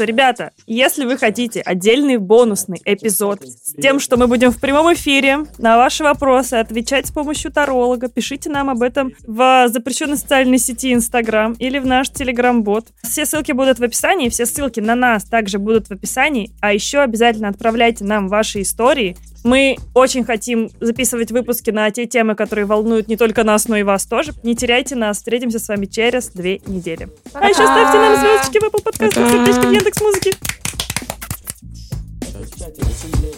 Что, 0.00 0.06
ребята, 0.06 0.52
если 0.66 1.04
вы 1.04 1.18
хотите 1.18 1.60
отдельный 1.60 2.16
бонусный 2.16 2.80
эпизод 2.86 3.42
с 3.44 3.74
тем, 3.74 4.00
что 4.00 4.16
мы 4.16 4.28
будем 4.28 4.50
в 4.50 4.58
прямом 4.58 4.94
эфире 4.94 5.40
на 5.58 5.76
ваши 5.76 6.02
вопросы 6.02 6.54
отвечать 6.54 7.06
с 7.06 7.10
помощью 7.10 7.52
таролога, 7.52 8.08
пишите 8.08 8.48
нам 8.48 8.70
об 8.70 8.80
этом 8.80 9.12
в 9.26 9.68
запрещенной 9.68 10.16
социальной 10.16 10.56
сети 10.56 10.94
Инстаграм 10.94 11.52
или 11.52 11.78
в 11.78 11.84
наш 11.84 12.08
Телеграм-бот. 12.08 12.86
Все 13.02 13.26
ссылки 13.26 13.52
будут 13.52 13.78
в 13.78 13.82
описании, 13.82 14.30
все 14.30 14.46
ссылки 14.46 14.80
на 14.80 14.94
нас 14.94 15.24
также 15.24 15.58
будут 15.58 15.88
в 15.88 15.90
описании, 15.90 16.50
а 16.62 16.72
еще 16.72 17.00
обязательно 17.00 17.48
отправляйте 17.48 18.02
нам 18.04 18.28
ваши 18.28 18.62
истории. 18.62 19.18
Мы 19.42 19.78
очень 19.94 20.24
хотим 20.24 20.70
записывать 20.80 21.32
выпуски 21.32 21.70
на 21.70 21.90
те 21.90 22.06
темы, 22.06 22.34
которые 22.34 22.66
волнуют 22.66 23.08
не 23.08 23.16
только 23.16 23.42
нас, 23.42 23.68
но 23.68 23.76
и 23.76 23.82
вас 23.82 24.06
тоже. 24.06 24.32
Не 24.42 24.54
теряйте 24.54 24.96
нас. 24.96 25.16
Встретимся 25.18 25.58
с 25.58 25.68
вами 25.68 25.86
через 25.86 26.28
две 26.28 26.58
недели. 26.66 27.08
А 27.32 27.48
еще 27.48 27.62
ставьте 27.62 27.98
нам 27.98 28.16
звездочки 28.20 28.58
в 28.58 28.64
Apple 28.64 28.84
Podcast, 28.84 29.14
сердечки 29.14 29.66
в 29.66 29.72
Яндекс.Музыке. 29.72 30.32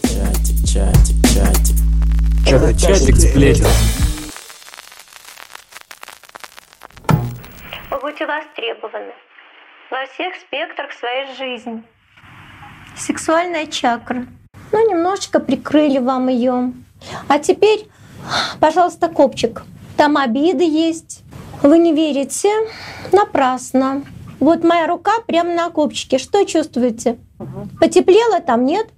Чатик, 0.02 0.66
чатик, 0.66 1.16
чатик. 1.32 1.76
Это 2.46 2.78
чатик 2.78 3.16
сплетен. 3.16 3.66
Вы 7.90 8.00
будете 8.00 8.26
востребованы 8.26 9.12
во 9.90 10.06
всех 10.06 10.34
спектрах 10.36 10.92
своей 10.92 11.34
жизни. 11.36 11.84
Сексуальная 12.96 13.66
чакра. 13.66 14.26
Ну, 14.72 14.90
немножечко 14.90 15.38
прикрыли 15.38 15.98
вам 15.98 16.28
ее. 16.28 16.72
А 17.28 17.38
теперь, 17.38 17.86
пожалуйста, 18.60 19.08
копчик. 19.08 19.62
Там 19.96 20.16
обиды 20.16 20.64
есть. 20.64 21.22
Вы 21.62 21.78
не 21.78 21.92
верите? 21.92 22.48
Напрасно. 23.12 24.02
Вот 24.40 24.64
моя 24.64 24.86
рука 24.86 25.12
прямо 25.26 25.54
на 25.54 25.70
копчике. 25.70 26.18
Что 26.18 26.44
чувствуете? 26.44 27.18
Потеплело 27.80 28.40
там, 28.40 28.64
нет? 28.64 28.88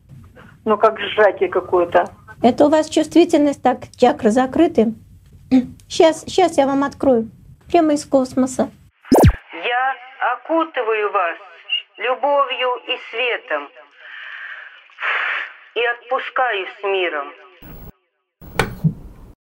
Ну, 0.65 0.79
как 0.79 0.99
сжатие 0.99 1.49
какое-то. 1.49 2.09
Это 2.41 2.67
у 2.67 2.69
вас 2.69 2.89
чувствительность 2.89 3.63
так, 3.63 3.91
чакры 3.97 4.31
закрыты. 4.31 4.95
Сейчас, 5.89 6.23
сейчас 6.27 6.57
я 6.57 6.67
вам 6.67 6.85
открою. 6.85 7.31
Прямо 7.71 7.95
из 7.95 8.05
космоса. 8.05 8.71
Я 9.53 9.95
окутываю 10.35 11.13
вас 11.13 11.37
любовью 11.99 12.69
и 12.87 12.97
светом 13.11 13.69
и 15.75 15.85
отпускаю 15.85 16.67
с 16.67 16.83
миром. 16.85 17.33